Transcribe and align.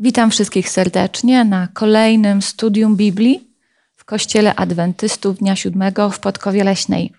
Witam 0.00 0.30
wszystkich 0.30 0.70
serdecznie 0.70 1.44
na 1.44 1.68
kolejnym 1.74 2.42
studium 2.42 2.96
Biblii 2.96 3.50
w 3.96 4.04
Kościele 4.04 4.54
Adwentystów 4.54 5.38
Dnia 5.38 5.56
Siódmego 5.56 6.10
w 6.10 6.20
Podkowie 6.20 6.64
Leśnej. 6.64 7.12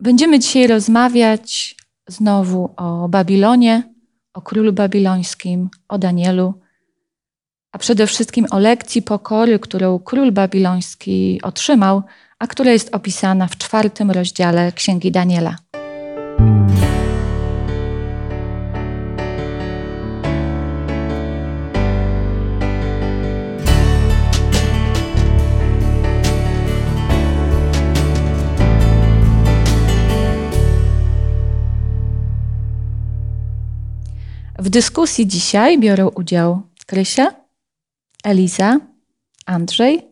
Będziemy 0.00 0.38
dzisiaj 0.38 0.66
rozmawiać 0.66 1.76
znowu 2.06 2.74
o 2.76 3.08
Babilonie, 3.08 3.82
o 4.34 4.42
królu 4.42 4.72
babilońskim, 4.72 5.68
o 5.88 5.98
Danielu, 5.98 6.54
a 7.72 7.78
przede 7.78 8.06
wszystkim 8.06 8.46
o 8.50 8.58
lekcji 8.58 9.02
pokory, 9.02 9.58
którą 9.58 9.98
król 9.98 10.32
babiloński 10.32 11.40
otrzymał, 11.42 12.02
a 12.38 12.46
która 12.46 12.72
jest 12.72 12.94
opisana 12.94 13.46
w 13.46 13.56
czwartym 13.56 14.10
rozdziale 14.10 14.72
Księgi 14.72 15.12
Daniela. 15.12 15.56
W 34.70 34.72
dyskusji 34.72 35.26
dzisiaj 35.26 35.78
biorą 35.78 36.08
udział 36.08 36.62
Krysia, 36.86 37.34
Eliza, 38.24 38.80
Andrzej, 39.46 40.02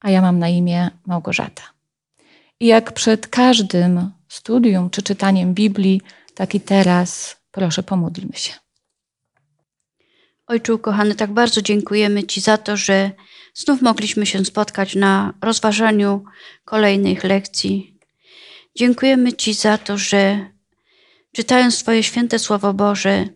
a 0.00 0.10
ja 0.10 0.22
mam 0.22 0.38
na 0.38 0.48
imię 0.48 0.90
Małgorzata. 1.06 1.62
I 2.60 2.66
jak 2.66 2.92
przed 2.92 3.26
każdym 3.26 4.10
studium 4.28 4.90
czy 4.90 5.02
czytaniem 5.02 5.54
Biblii, 5.54 6.00
tak 6.34 6.54
i 6.54 6.60
teraz 6.60 7.36
proszę 7.50 7.82
pomódlmy 7.82 8.32
się. 8.34 8.52
Ojcze 10.46 10.78
kochany, 10.78 11.14
tak 11.14 11.32
bardzo 11.32 11.62
dziękujemy 11.62 12.24
Ci 12.24 12.40
za 12.40 12.58
to, 12.58 12.76
że 12.76 13.10
znów 13.54 13.82
mogliśmy 13.82 14.26
się 14.26 14.44
spotkać 14.44 14.94
na 14.94 15.34
rozważaniu 15.42 16.24
kolejnych 16.64 17.24
lekcji. 17.24 17.98
Dziękujemy 18.76 19.32
Ci 19.32 19.54
za 19.54 19.78
to, 19.78 19.98
że 19.98 20.46
czytając 21.32 21.78
Twoje 21.78 22.02
święte 22.02 22.38
Słowo 22.38 22.74
Boże, 22.74 23.28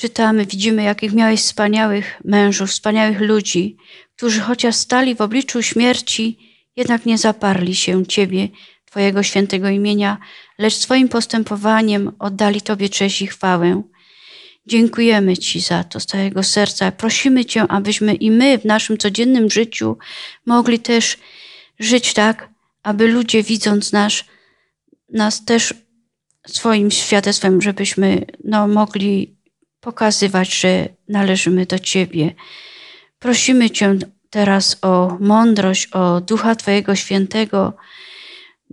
czytamy, 0.00 0.46
widzimy, 0.46 0.82
jakich 0.82 1.12
miałeś 1.12 1.40
wspaniałych 1.40 2.20
mężów, 2.24 2.70
wspaniałych 2.70 3.20
ludzi, 3.20 3.76
którzy 4.16 4.40
chociaż 4.40 4.74
stali 4.74 5.14
w 5.14 5.20
obliczu 5.20 5.62
śmierci, 5.62 6.38
jednak 6.76 7.06
nie 7.06 7.18
zaparli 7.18 7.74
się 7.74 8.06
Ciebie, 8.06 8.48
Twojego 8.84 9.22
świętego 9.22 9.68
imienia, 9.68 10.18
lecz 10.58 10.74
swoim 10.74 11.08
postępowaniem 11.08 12.12
oddali 12.18 12.60
Tobie 12.60 12.88
cześć 12.88 13.22
i 13.22 13.26
chwałę. 13.26 13.82
Dziękujemy 14.66 15.36
Ci 15.36 15.60
za 15.60 15.84
to 15.84 16.00
z 16.00 16.06
całego 16.06 16.42
serca. 16.42 16.92
Prosimy 16.92 17.44
Cię, 17.44 17.62
abyśmy 17.62 18.14
i 18.14 18.30
my 18.30 18.58
w 18.58 18.64
naszym 18.64 18.98
codziennym 18.98 19.50
życiu 19.50 19.98
mogli 20.46 20.78
też 20.78 21.16
żyć 21.78 22.12
tak, 22.14 22.48
aby 22.82 23.08
ludzie 23.08 23.42
widząc 23.42 23.92
nas, 23.92 24.24
nas 25.12 25.44
też 25.44 25.74
swoim 26.46 26.90
świadectwem, 26.90 27.62
żebyśmy 27.62 28.26
no, 28.44 28.68
mogli 28.68 29.39
pokazywać, 29.80 30.60
że 30.60 30.88
należymy 31.08 31.66
do 31.66 31.78
Ciebie. 31.78 32.34
Prosimy 33.18 33.70
Cię 33.70 33.98
teraz 34.30 34.78
o 34.82 35.16
mądrość, 35.20 35.88
o 35.92 36.20
Ducha 36.20 36.54
Twojego 36.54 36.94
Świętego 36.94 37.72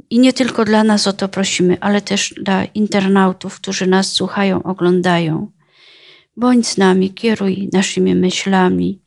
i 0.10 0.20
nie 0.20 0.34
tylko 0.34 0.66
dla 0.66 0.84
nas 0.84 1.08
o 1.08 1.14
to 1.14 1.30
prosimy, 1.30 1.78
ale 1.82 2.02
też 2.02 2.34
dla 2.42 2.66
internautów, 2.66 3.56
którzy 3.56 3.88
nas 3.88 4.12
słuchają, 4.12 4.64
oglądają. 4.64 5.52
Bądź 6.38 6.68
z 6.68 6.78
nami, 6.78 7.14
kieruj 7.14 7.70
naszymi 7.74 8.16
myślami, 8.16 9.02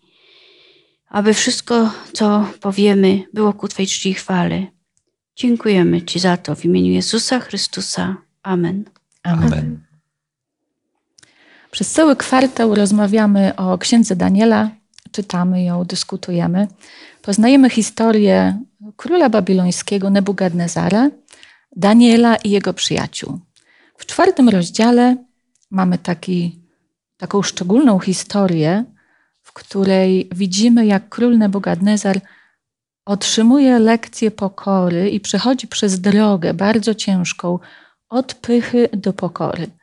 aby 1.08 1.34
wszystko, 1.34 1.92
co 2.12 2.46
powiemy, 2.60 3.22
było 3.32 3.52
ku 3.52 3.68
Twojej 3.68 3.88
czci 3.88 4.14
chwale. 4.14 4.66
Dziękujemy 5.36 6.02
Ci 6.02 6.18
za 6.18 6.36
to 6.36 6.55
w 6.55 6.64
imieniu 6.64 6.92
Jezusa 6.92 7.40
Chrystusa. 7.40 8.16
Amen. 8.42 8.84
Amen. 9.22 9.52
Amen. 9.52 9.89
Przez 11.70 11.92
cały 11.92 12.17
kwartał 12.17 12.75
rozmawiamy 12.75 13.57
o 13.57 13.79
księdze 13.79 14.17
Daniela, 14.17 14.70
czytamy 15.13 15.63
ją, 15.63 15.85
dyskutujemy. 15.85 16.69
Poznajemy 17.23 17.70
historię 17.70 18.58
króla 18.97 19.29
babilońskiego 19.29 20.11
Nebukadnezara, 20.11 21.11
Daniela 21.77 22.36
i 22.36 22.51
jego 22.51 22.75
przyjaciół. 22.75 23.39
W 23.97 24.07
czwartym 24.07 24.48
rozdziale 24.48 25.17
mamy 25.70 25.98
taki, 25.98 26.61
taką 27.17 27.42
szczególną 27.42 27.98
historię, 27.98 28.85
w 29.42 29.52
której 29.52 30.29
widzimy, 30.35 30.87
jak 30.87 31.08
król 31.08 31.39
Nebukadnezar 31.39 32.20
otrzymuje 33.05 33.79
lekcję 33.79 34.31
pokory 34.31 35.11
i 35.11 35.20
przechodzi 35.20 35.69
przez 35.69 36.01
drogę 36.01 36.55
bardzo 36.55 36.95
ciężką 36.95 37.58
od 38.08 38.35
pychy 38.35 38.89
do 38.92 39.13
pokory 39.13 39.80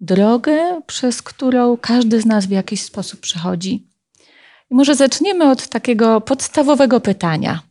drogę, 0.00 0.80
przez 0.86 1.22
którą 1.22 1.76
każdy 1.76 2.20
z 2.20 2.26
nas 2.26 2.46
w 2.46 2.50
jakiś 2.50 2.82
sposób 2.82 3.20
przechodzi. 3.20 3.86
I 4.70 4.74
może 4.74 4.94
zaczniemy 4.94 5.50
od 5.50 5.68
takiego 5.68 6.20
podstawowego 6.20 7.00
pytania. 7.00 7.62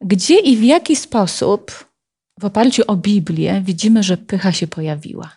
Gdzie 0.00 0.38
i 0.38 0.56
w 0.56 0.62
jaki 0.64 0.96
sposób 0.96 1.86
w 2.40 2.44
oparciu 2.44 2.82
o 2.86 2.96
Biblię 2.96 3.62
widzimy, 3.64 4.02
że 4.02 4.16
pycha 4.16 4.52
się 4.52 4.66
pojawiła? 4.66 5.30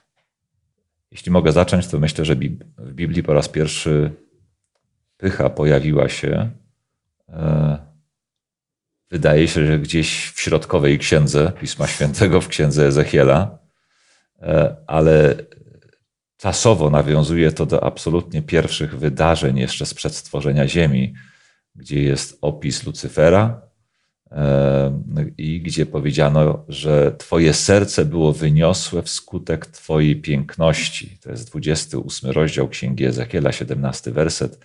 Jeśli 1.12 1.32
mogę 1.32 1.52
zacząć, 1.52 1.88
to 1.88 2.00
myślę, 2.00 2.26
że 2.26 2.36
w 2.78 2.94
Biblii 2.94 3.24
po 3.24 3.34
raz 3.34 3.50
pierwszy 3.50 4.12
pycha 5.18 5.50
pojawiła 5.50 6.10
się. 6.10 6.50
E, 7.30 7.78
wydaje 9.12 9.48
się, 9.48 9.68
że 9.68 9.80
gdzieś 9.80 10.30
w 10.30 10.42
środkowej 10.42 11.00
księdze 11.00 11.52
Pisma 11.60 11.88
Świętego, 11.88 12.42
w 12.42 12.48
księdze 12.48 12.88
Ezechiela, 12.88 13.58
e, 14.42 14.76
ale 14.88 15.36
Czasowo 16.38 16.90
nawiązuje 16.90 17.52
to 17.52 17.66
do 17.66 17.84
absolutnie 17.84 18.42
pierwszych 18.42 19.00
wydarzeń 19.00 19.58
jeszcze 19.58 19.86
sprzed 19.86 20.16
stworzenia 20.16 20.68
Ziemi, 20.68 21.14
gdzie 21.76 22.04
jest 22.04 22.38
opis 22.42 22.86
Lucyfera 22.86 23.62
e, 24.32 25.02
i 25.38 25.62
gdzie 25.62 25.86
powiedziano, 25.86 26.66
że 26.68 27.16
Twoje 27.18 27.54
serce 27.54 28.06
było 28.06 28.34
wyniosłe 28.34 29.02
wskutek 29.02 29.66
Twojej 29.66 30.22
piękności. 30.22 31.18
To 31.22 31.32
jest 31.32 31.50
28 31.50 32.32
rozdział 32.32 32.68
Księgi 32.68 33.06
Ezechiela, 33.06 33.52
17 33.52 34.12
werset. 34.12 34.60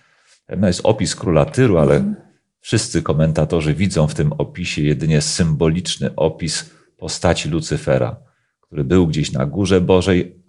To 0.47 0.67
jest 0.67 0.81
opis 0.83 1.15
króla 1.15 1.45
Tyru, 1.45 1.77
ale 1.77 2.13
wszyscy 2.59 3.01
komentatorzy 3.01 3.73
widzą 3.73 4.07
w 4.07 4.13
tym 4.13 4.33
opisie 4.33 4.81
jedynie 4.81 5.21
symboliczny 5.21 6.15
opis 6.15 6.69
postaci 6.97 7.49
Lucyfera, 7.49 8.15
który 8.61 8.83
był 8.83 9.07
gdzieś 9.07 9.31
na 9.31 9.45
górze 9.45 9.81
Bożej, 9.81 10.40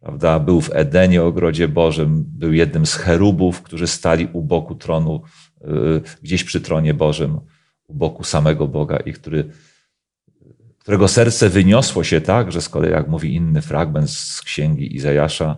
Prawda? 0.00 0.40
Był 0.40 0.60
w 0.60 0.70
Edenie, 0.72 1.22
ogrodzie 1.22 1.68
Bożym, 1.68 2.24
był 2.26 2.52
jednym 2.52 2.86
z 2.86 2.94
cherubów, 2.94 3.62
którzy 3.62 3.86
stali 3.86 4.28
u 4.32 4.42
boku 4.42 4.74
tronu, 4.74 5.22
y, 5.60 5.66
gdzieś 6.22 6.44
przy 6.44 6.60
tronie 6.60 6.94
Bożym, 6.94 7.40
u 7.86 7.94
boku 7.94 8.24
samego 8.24 8.68
Boga 8.68 8.96
i 8.96 9.12
który, 9.12 9.50
którego 10.78 11.08
serce 11.08 11.48
wyniosło 11.48 12.04
się 12.04 12.20
tak, 12.20 12.52
że 12.52 12.62
z 12.62 12.68
kolei, 12.68 12.90
jak 12.90 13.08
mówi 13.08 13.34
inny 13.34 13.62
fragment 13.62 14.10
z 14.10 14.42
księgi 14.42 14.96
Izajasza, 14.96 15.56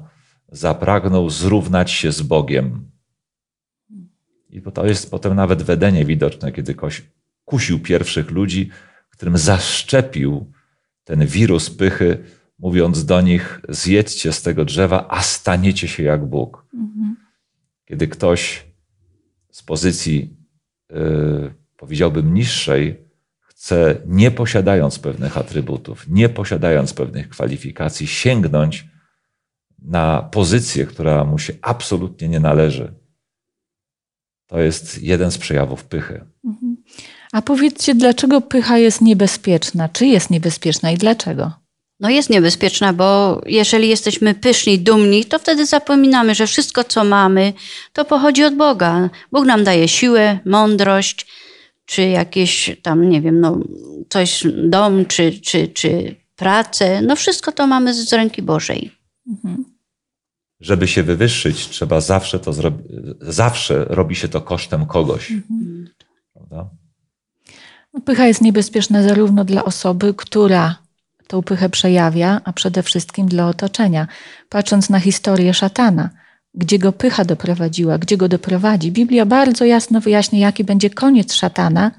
zapragnął 0.48 1.30
zrównać 1.30 1.90
się 1.90 2.12
z 2.12 2.22
Bogiem. 2.22 2.90
I 4.50 4.62
to 4.62 4.86
jest 4.86 5.10
potem 5.10 5.34
nawet 5.34 5.62
w 5.62 5.70
Edenie 5.70 6.04
widoczne, 6.04 6.52
kiedy 6.52 6.74
kusił 7.44 7.80
pierwszych 7.80 8.30
ludzi, 8.30 8.70
którym 9.22 9.38
zaszczepił 9.38 10.52
ten 11.04 11.26
wirus 11.26 11.70
pychy, 11.70 12.24
mówiąc 12.62 13.04
do 13.04 13.20
nich: 13.20 13.60
zjedźcie 13.68 14.32
z 14.32 14.42
tego 14.42 14.64
drzewa, 14.64 15.06
a 15.08 15.22
staniecie 15.22 15.88
się 15.88 16.02
jak 16.02 16.26
Bóg. 16.26 16.66
Mhm. 16.74 17.16
Kiedy 17.84 18.08
ktoś 18.08 18.64
z 19.50 19.62
pozycji, 19.62 20.36
yy, 20.90 21.54
powiedziałbym, 21.76 22.34
niższej, 22.34 23.08
chce, 23.40 23.96
nie 24.06 24.30
posiadając 24.30 24.98
pewnych 24.98 25.38
atrybutów, 25.38 26.08
nie 26.08 26.28
posiadając 26.28 26.94
pewnych 26.94 27.28
kwalifikacji, 27.28 28.06
sięgnąć 28.06 28.86
na 29.78 30.22
pozycję, 30.22 30.86
która 30.86 31.24
mu 31.24 31.38
się 31.38 31.52
absolutnie 31.62 32.28
nie 32.28 32.40
należy. 32.40 32.94
To 34.46 34.60
jest 34.60 35.02
jeden 35.02 35.30
z 35.30 35.38
przejawów 35.38 35.84
pychy. 35.84 36.24
Mhm. 36.44 36.76
A 37.32 37.42
powiedzcie, 37.42 37.94
dlaczego 37.94 38.40
pycha 38.40 38.78
jest 38.78 39.00
niebezpieczna? 39.00 39.88
Czy 39.88 40.06
jest 40.06 40.30
niebezpieczna 40.30 40.90
i 40.90 40.98
dlaczego? 40.98 41.61
No 42.02 42.10
jest 42.10 42.30
niebezpieczna, 42.30 42.92
bo 42.92 43.40
jeżeli 43.46 43.88
jesteśmy 43.88 44.34
pyszni, 44.34 44.78
dumni, 44.78 45.24
to 45.24 45.38
wtedy 45.38 45.66
zapominamy, 45.66 46.34
że 46.34 46.46
wszystko, 46.46 46.84
co 46.84 47.04
mamy, 47.04 47.52
to 47.92 48.04
pochodzi 48.04 48.44
od 48.44 48.54
Boga. 48.54 49.10
Bóg 49.32 49.46
nam 49.46 49.64
daje 49.64 49.88
siłę, 49.88 50.38
mądrość, 50.44 51.26
czy 51.84 52.02
jakieś 52.02 52.76
tam, 52.82 53.08
nie 53.08 53.20
wiem, 53.20 53.40
no, 53.40 53.58
coś, 54.08 54.44
dom, 54.64 55.06
czy, 55.06 55.32
czy, 55.32 55.68
czy 55.68 56.16
pracę. 56.36 57.02
No 57.02 57.16
wszystko 57.16 57.52
to 57.52 57.66
mamy 57.66 57.94
z 57.94 58.12
ręki 58.12 58.42
Bożej. 58.42 58.92
Mhm. 59.28 59.64
żeby 60.60 60.88
się 60.88 61.02
wywyższyć, 61.02 61.68
trzeba 61.68 62.00
zawsze 62.00 62.38
to 62.38 62.52
zrobić, 62.52 62.86
zawsze 63.20 63.84
robi 63.84 64.16
się 64.16 64.28
to 64.28 64.40
kosztem 64.40 64.86
kogoś. 64.86 65.30
Mhm. 65.30 65.88
Prawda? 66.32 66.70
Pycha 68.04 68.26
jest 68.26 68.40
niebezpieczna 68.40 69.02
zarówno 69.02 69.44
dla 69.44 69.64
osoby, 69.64 70.14
która 70.14 70.81
tą 71.26 71.42
pychę 71.42 71.68
przejawia, 71.68 72.40
a 72.44 72.52
przede 72.52 72.82
wszystkim 72.82 73.26
dla 73.26 73.48
otoczenia. 73.48 74.06
Patrząc 74.48 74.90
na 74.90 75.00
historię 75.00 75.54
szatana, 75.54 76.10
gdzie 76.54 76.78
go 76.78 76.92
pycha 76.92 77.24
doprowadziła, 77.24 77.98
gdzie 77.98 78.16
go 78.16 78.28
doprowadzi, 78.28 78.92
Biblia 78.92 79.26
bardzo 79.26 79.64
jasno 79.64 80.00
wyjaśnia, 80.00 80.38
jaki 80.38 80.64
będzie 80.64 80.90
koniec 80.90 81.34
szatana 81.34 81.90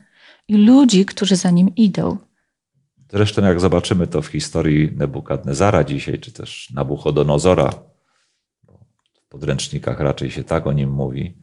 i 0.47 0.57
ludzi, 0.57 1.05
którzy 1.05 1.35
za 1.35 1.51
nim 1.51 1.75
idą. 1.75 2.17
Zresztą, 3.11 3.43
jak 3.43 3.59
zobaczymy 3.59 4.07
to 4.07 4.21
w 4.21 4.27
historii 4.27 4.91
Nebukadnezara 4.95 5.83
dzisiaj, 5.83 6.19
czy 6.19 6.31
też 6.31 6.69
Nabuchodonozora, 6.73 7.73
w 9.13 9.27
podręcznikach 9.29 9.99
raczej 9.99 10.31
się 10.31 10.43
tak 10.43 10.67
o 10.67 10.73
nim 10.73 10.91
mówi, 10.91 11.37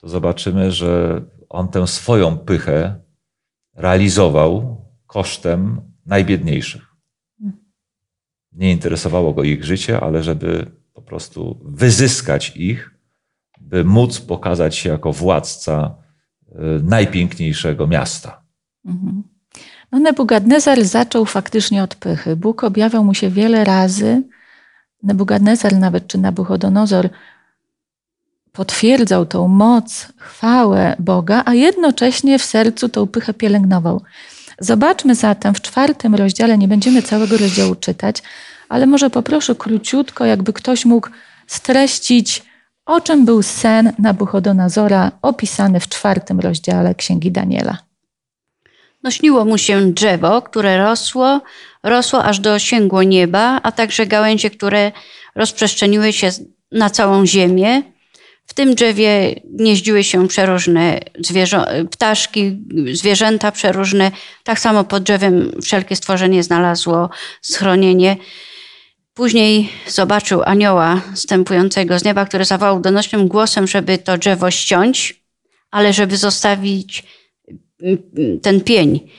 to 0.00 0.08
zobaczymy, 0.08 0.72
że 0.72 1.22
on 1.48 1.68
tę 1.68 1.86
swoją 1.86 2.38
pychę 2.38 3.00
realizował 3.74 4.84
kosztem 5.06 5.80
najbiedniejszych. 6.06 6.91
Nie 8.54 8.70
interesowało 8.70 9.32
go 9.32 9.42
ich 9.42 9.64
życie, 9.64 10.00
ale 10.00 10.22
żeby 10.22 10.66
po 10.94 11.02
prostu 11.02 11.60
wyzyskać 11.64 12.52
ich, 12.56 12.90
by 13.60 13.84
móc 13.84 14.20
pokazać 14.20 14.76
się 14.76 14.90
jako 14.90 15.12
władca 15.12 15.94
y, 16.48 16.54
najpiękniejszego 16.82 17.86
miasta. 17.86 18.42
Mhm. 18.84 19.22
No 19.92 19.98
Nebukadnezar 19.98 20.84
zaczął 20.84 21.24
faktycznie 21.24 21.82
od 21.82 21.94
pychy. 21.94 22.36
Bóg 22.36 22.64
objawiał 22.64 23.04
mu 23.04 23.14
się 23.14 23.30
wiele 23.30 23.64
razy. 23.64 24.22
Nebukadnezar 25.02 25.72
nawet, 25.76 26.06
czy 26.06 26.18
Nabuchodonozor 26.18 27.08
potwierdzał 28.52 29.26
tą 29.26 29.48
moc, 29.48 30.12
chwałę 30.16 30.96
Boga, 30.98 31.42
a 31.44 31.54
jednocześnie 31.54 32.38
w 32.38 32.44
sercu 32.44 32.88
tą 32.88 33.06
pychę 33.06 33.34
pielęgnował. 33.34 34.02
Zobaczmy 34.62 35.14
zatem 35.14 35.54
w 35.54 35.60
czwartym 35.60 36.14
rozdziale, 36.14 36.58
nie 36.58 36.68
będziemy 36.68 37.02
całego 37.02 37.36
rozdziału 37.36 37.74
czytać, 37.74 38.22
ale 38.68 38.86
może 38.86 39.10
poproszę 39.10 39.54
króciutko, 39.54 40.24
jakby 40.24 40.52
ktoś 40.52 40.84
mógł 40.84 41.08
streścić, 41.46 42.42
o 42.86 43.00
czym 43.00 43.24
był 43.24 43.42
sen 43.42 43.92
Nabuchodonozora 43.98 45.12
opisany 45.22 45.80
w 45.80 45.88
czwartym 45.88 46.40
rozdziale 46.40 46.94
Księgi 46.94 47.32
Daniela. 47.32 47.78
No 49.02 49.10
śniło 49.10 49.44
mu 49.44 49.58
się 49.58 49.92
drzewo, 49.92 50.42
które 50.42 50.78
rosło, 50.78 51.40
rosło 51.82 52.24
aż 52.24 52.40
dosięgło 52.40 53.02
nieba, 53.02 53.60
a 53.62 53.72
także 53.72 54.06
gałęzie, 54.06 54.50
które 54.50 54.92
rozprzestrzeniły 55.34 56.12
się 56.12 56.30
na 56.72 56.90
całą 56.90 57.26
ziemię. 57.26 57.82
W 58.52 58.54
tym 58.54 58.74
drzewie 58.74 59.34
gnieździły 59.44 60.04
się 60.04 60.28
przeróżne 60.28 61.00
zwierzę, 61.18 61.84
ptaszki, 61.90 62.58
zwierzęta 62.92 63.52
przeróżne. 63.52 64.10
Tak 64.44 64.60
samo 64.60 64.84
pod 64.84 65.02
drzewem 65.02 65.52
wszelkie 65.62 65.96
stworzenie 65.96 66.42
znalazło 66.42 67.10
schronienie. 67.42 68.16
Później 69.14 69.68
zobaczył 69.88 70.42
anioła 70.42 71.00
stępującego 71.14 71.98
z 71.98 72.04
nieba, 72.04 72.24
który 72.24 72.44
zawołał 72.44 72.80
donośnym 72.80 73.28
głosem, 73.28 73.66
żeby 73.66 73.98
to 73.98 74.18
drzewo 74.18 74.50
ściąć, 74.50 75.24
ale 75.70 75.92
żeby 75.92 76.16
zostawić 76.16 77.04
ten 78.42 78.60
pień 78.60 79.10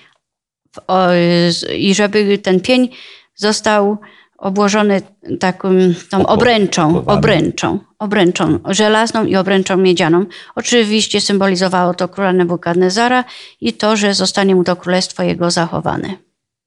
i 1.78 1.96
żeby 1.96 2.38
ten 2.38 2.60
pień 2.60 2.90
został 3.36 3.98
obłożony 4.38 5.02
taką 5.40 5.70
tą 6.10 6.26
obręczą, 6.26 7.06
obręczą, 7.06 7.80
obręczą 8.04 8.60
żelazną 8.66 9.26
i 9.26 9.36
obręczą 9.36 9.78
miedzianą. 9.78 10.26
Oczywiście 10.56 11.22
symbolizowało 11.22 11.94
to 11.94 12.08
króla 12.08 12.34
Nebukadnezara 12.34 13.24
i 13.62 13.74
to, 13.74 13.98
że 13.98 14.14
zostanie 14.14 14.56
mu 14.56 14.64
to 14.64 14.76
królestwo 14.76 15.24
jego 15.24 15.52
zachowane. 15.52 16.14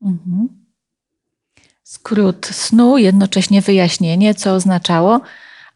Mhm. 0.03 0.49
Skrót 1.83 2.47
snu, 2.47 2.99
jednocześnie 2.99 3.63
wyjaśnienie, 3.63 4.35
co 4.35 4.55
oznaczało. 4.55 5.21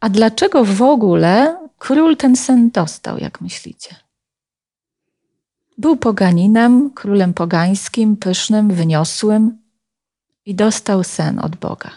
A 0.01 0.09
dlaczego 0.09 0.65
w 0.65 0.83
ogóle 0.83 1.57
król 1.79 2.17
ten 2.17 2.37
sen 2.37 2.71
dostał, 2.71 3.19
jak 3.19 3.41
myślicie? 3.41 3.97
Był 5.79 5.97
poganinem, 5.97 6.91
królem 6.91 7.35
pogańskim, 7.35 8.17
pysznym, 8.17 8.69
wyniosłym 8.69 9.59
i 10.47 10.55
dostał 10.55 11.05
sen 11.05 11.39
od 11.39 11.57
Boga. 11.57 11.91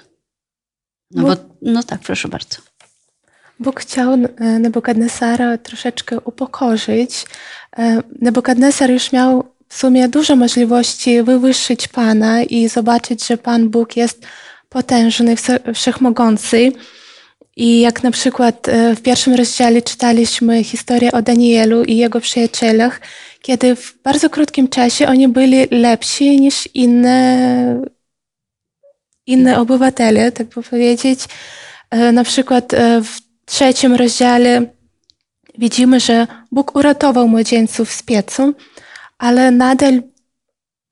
No, 1.12 1.24
bo, 1.24 1.36
no 1.62 1.84
tak, 1.84 2.02
proszę 2.02 2.28
bardzo. 2.28 2.73
Bóg 3.60 3.80
chciał 3.80 4.14
e, 4.14 4.20
Nebukadnesara 4.60 5.58
troszeczkę 5.58 6.20
upokorzyć. 6.20 7.26
E, 7.78 8.02
Nebukadnesar 8.22 8.92
już 8.92 9.12
miał 9.12 9.54
w 9.68 9.78
sumie 9.78 10.08
dużo 10.08 10.36
możliwości 10.36 11.24
wywyższyć 11.24 11.88
Pana 11.88 12.44
i 12.44 12.68
zobaczyć, 12.68 13.28
że 13.28 13.38
Pan 13.38 13.70
Bóg 13.70 13.98
jest 13.98 14.26
potężny, 14.70 15.36
wszechmogący. 15.74 16.72
I 17.56 17.80
jak 17.80 18.04
na 18.04 18.12
przykład 18.12 18.70
e, 18.70 18.96
w 18.96 19.02
pierwszym 19.02 19.34
rozdziale 19.34 19.82
czytaliśmy 19.82 20.64
historię 20.64 21.12
o 21.12 21.22
Danielu 21.22 21.84
i 21.84 21.98
jego 21.98 22.20
przyjacielach, 22.20 23.02
kiedy 23.42 23.76
w 23.76 23.96
bardzo 24.04 24.30
krótkim 24.30 24.68
czasie 24.68 25.08
oni 25.08 25.28
byli 25.28 25.68
lepsi 25.72 26.42
niż 26.42 26.70
inne, 26.74 27.82
inne 29.28 29.60
obywatele, 29.60 30.32
tak 30.32 30.48
by 30.48 30.64
powiedzieć. 30.64 31.20
Na 32.14 32.24
przykład 32.24 32.72
w 33.04 33.23
trzecim 33.46 33.94
rozdziale 33.94 34.66
widzimy, 35.58 36.00
że 36.00 36.28
Bóg 36.52 36.76
uratował 36.76 37.28
młodzieńców 37.28 37.92
z 37.92 38.04
piecu, 38.04 38.54
ale 39.18 39.52
nadal 39.52 40.02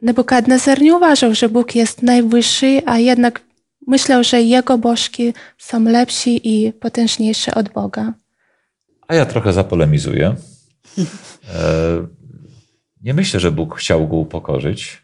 Nebukadnezar 0.01 0.81
nie 0.81 0.95
uważał, 0.95 1.35
że 1.35 1.49
Bóg 1.49 1.75
jest 1.75 2.03
najwyższy, 2.03 2.81
a 2.85 2.97
jednak 2.97 3.41
myślał, 3.87 4.23
że 4.23 4.41
jego 4.41 4.77
bożki 4.77 5.33
są 5.57 5.83
lepsi 5.83 6.41
i 6.43 6.73
potężniejsze 6.73 7.55
od 7.55 7.69
Boga. 7.69 8.13
A 9.07 9.15
ja 9.15 9.25
trochę 9.25 9.53
zapolemizuję. 9.53 10.35
Nie 13.03 13.13
myślę, 13.13 13.39
że 13.39 13.51
Bóg 13.51 13.75
chciał 13.75 14.07
go 14.07 14.15
upokorzyć, 14.15 15.03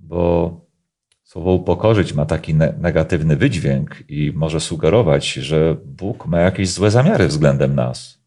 bo 0.00 0.60
słowo 1.26 1.52
upokorzyć 1.52 2.12
ma 2.12 2.26
taki 2.26 2.54
negatywny 2.54 3.36
wydźwięk 3.36 4.02
i 4.08 4.32
może 4.34 4.60
sugerować, 4.60 5.32
że 5.32 5.76
Bóg 5.84 6.26
ma 6.26 6.40
jakieś 6.40 6.68
złe 6.68 6.90
zamiary 6.90 7.28
względem 7.28 7.74
nas. 7.74 8.18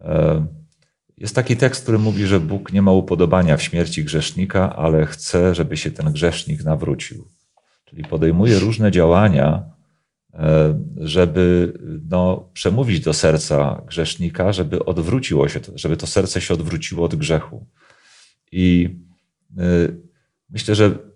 E, 0.00 0.46
jest 1.18 1.34
taki 1.34 1.56
tekst, 1.56 1.82
który 1.82 1.98
mówi, 1.98 2.26
że 2.26 2.40
Bóg 2.40 2.72
nie 2.72 2.82
ma 2.82 2.92
upodobania 2.92 3.56
w 3.56 3.62
śmierci 3.62 4.04
grzesznika, 4.04 4.76
ale 4.76 5.06
chce, 5.06 5.54
żeby 5.54 5.76
się 5.76 5.90
ten 5.90 6.12
grzesznik 6.12 6.64
nawrócił. 6.64 7.28
Czyli 7.84 8.04
podejmuje 8.04 8.58
różne 8.58 8.90
działania, 8.90 9.62
e, 10.34 10.80
żeby 10.96 11.72
no, 12.10 12.48
przemówić 12.52 13.00
do 13.00 13.12
serca 13.12 13.82
grzesznika, 13.86 14.52
żeby 14.52 14.84
odwróciło 14.84 15.48
się, 15.48 15.60
żeby 15.74 15.96
to 15.96 16.06
serce 16.06 16.40
się 16.40 16.54
odwróciło 16.54 17.04
od 17.04 17.14
grzechu. 17.14 17.66
I 18.52 18.96
y, 19.58 19.96
myślę, 20.50 20.74
że 20.74 21.09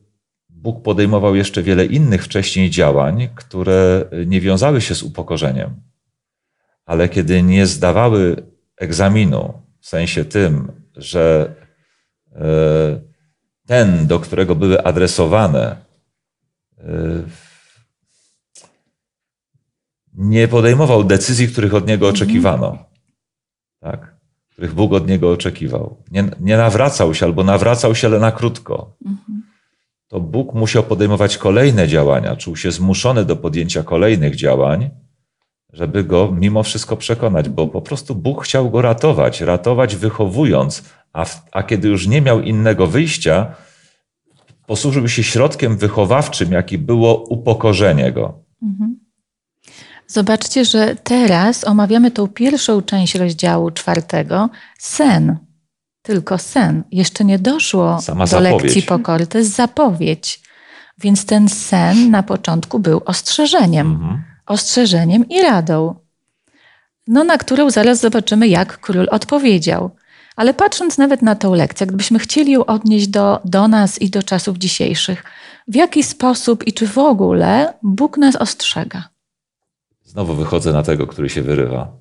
Bóg 0.65 0.83
podejmował 0.83 1.35
jeszcze 1.35 1.63
wiele 1.63 1.87
innych 1.87 2.25
wcześniej 2.25 2.71
działań, 2.71 3.29
które 3.35 4.05
nie 4.27 4.41
wiązały 4.41 4.81
się 4.81 4.95
z 4.95 5.03
upokorzeniem, 5.03 5.81
ale 6.85 7.09
kiedy 7.09 7.43
nie 7.43 7.67
zdawały 7.67 8.37
egzaminu, 8.77 9.63
w 9.81 9.87
sensie 9.89 10.25
tym, 10.25 10.73
że 10.97 11.55
y, 12.33 12.37
ten, 13.67 14.07
do 14.07 14.21
którego 14.21 14.55
były 14.55 14.85
adresowane, 14.85 15.77
y, 16.79 16.83
nie 20.15 20.49
podejmował 20.49 21.05
decyzji, 21.05 21.49
których 21.49 21.75
od 21.75 21.87
niego 21.87 22.09
oczekiwano. 22.09 22.79
Tak? 23.81 24.15
których 24.51 24.75
Bóg 24.75 24.93
od 24.93 25.09
niego 25.09 25.33
oczekiwał. 25.33 26.03
Nie, 26.11 26.25
nie 26.41 26.57
nawracał 26.57 27.15
się 27.15 27.27
albo 27.27 27.45
nawracał 27.45 27.95
się, 27.95 28.07
ale 28.07 28.19
na 28.19 28.33
krótko. 28.33 28.97
To 30.09 30.21
Bóg 30.21 30.55
musiał 30.55 30.83
podejmować 30.83 31.39
kolejne 31.39 31.89
działania, 31.89 32.37
czuł 32.37 32.57
się 32.57 32.73
zmuszony 32.73 33.25
do 33.25 33.37
podjęcia 33.37 33.83
kolejnych 33.83 34.37
działań, 34.37 34.91
żeby 35.73 36.05
go 36.05 36.33
mimo 36.33 36.63
wszystko 36.63 36.97
przekonać, 36.97 37.49
bo 37.49 37.69
po 37.69 37.83
prostu 37.83 38.15
Bóg 38.15 38.45
chciał 38.45 38.71
go 38.71 38.83
ratować, 38.83 39.41
ratować 39.41 39.97
wychowując, 39.97 40.85
a, 41.13 41.27
a 41.53 41.63
kiedy 41.63 41.89
już 41.89 42.07
nie 42.07 42.21
miał 42.23 42.41
innego 42.41 42.87
wyjścia, 42.87 43.55
posłużył 44.67 45.09
się 45.09 45.23
środkiem 45.23 45.77
wychowawczym, 45.77 46.53
jaki 46.53 46.79
było 46.79 47.25
upokorzenie 47.25 48.13
go. 48.13 48.39
Mhm. 48.63 49.05
Zobaczcie, 50.07 50.65
że 50.65 50.97
teraz 50.97 51.65
omawiamy 51.65 52.11
tą 52.11 52.29
pierwszą 52.29 52.83
część 52.83 53.15
rozdziału 53.15 53.71
czwartego, 53.71 54.51
sen. 54.79 55.44
Tylko 56.05 56.39
sen. 56.39 56.85
Jeszcze 56.93 57.25
nie 57.25 57.39
doszło 57.39 58.01
Sama 58.01 58.25
do 58.25 58.27
zapowiedź. 58.27 58.63
lekcji 58.63 58.83
pokory. 58.83 59.27
To 59.27 59.39
jest 59.39 59.55
zapowiedź. 59.55 60.41
Więc 60.99 61.27
ten 61.27 61.49
sen 61.49 62.11
na 62.11 62.23
początku 62.23 62.79
był 62.79 63.01
ostrzeżeniem. 63.05 63.87
Mhm. 63.87 64.23
ostrzeżeniem 64.47 65.29
i 65.29 65.43
radą. 65.43 65.95
No, 67.07 67.25
na 67.25 67.39
którą 67.39 67.71
zaraz 67.71 68.01
zobaczymy, 68.01 68.49
jak 68.49 68.81
król 68.81 69.09
odpowiedział. 69.11 69.91
Ale 70.37 70.55
patrząc 70.55 70.99
nawet 70.99 71.23
na 71.23 71.35
tę 71.35 71.49
lekcję, 71.49 71.87
gdybyśmy 71.87 72.19
chcieli 72.19 72.53
ją 72.53 72.67
odnieść 72.67 73.09
do, 73.09 73.41
do 73.45 73.69
nas 73.69 74.03
i 74.03 74.11
do 74.11 74.23
czasów 74.23 74.59
dzisiejszych, 74.59 75.25
w 75.69 75.75
jaki 75.75 76.03
sposób 76.03 76.67
i 76.67 76.73
czy 76.73 76.87
w 76.87 76.99
ogóle 76.99 77.75
Bóg 77.83 78.19
nas 78.19 78.37
ostrzega? 78.37 79.09
Znowu 80.05 80.35
wychodzę 80.35 80.73
na 80.73 80.83
tego, 80.83 81.07
który 81.07 81.29
się 81.29 81.43
wyrywa. 81.43 81.93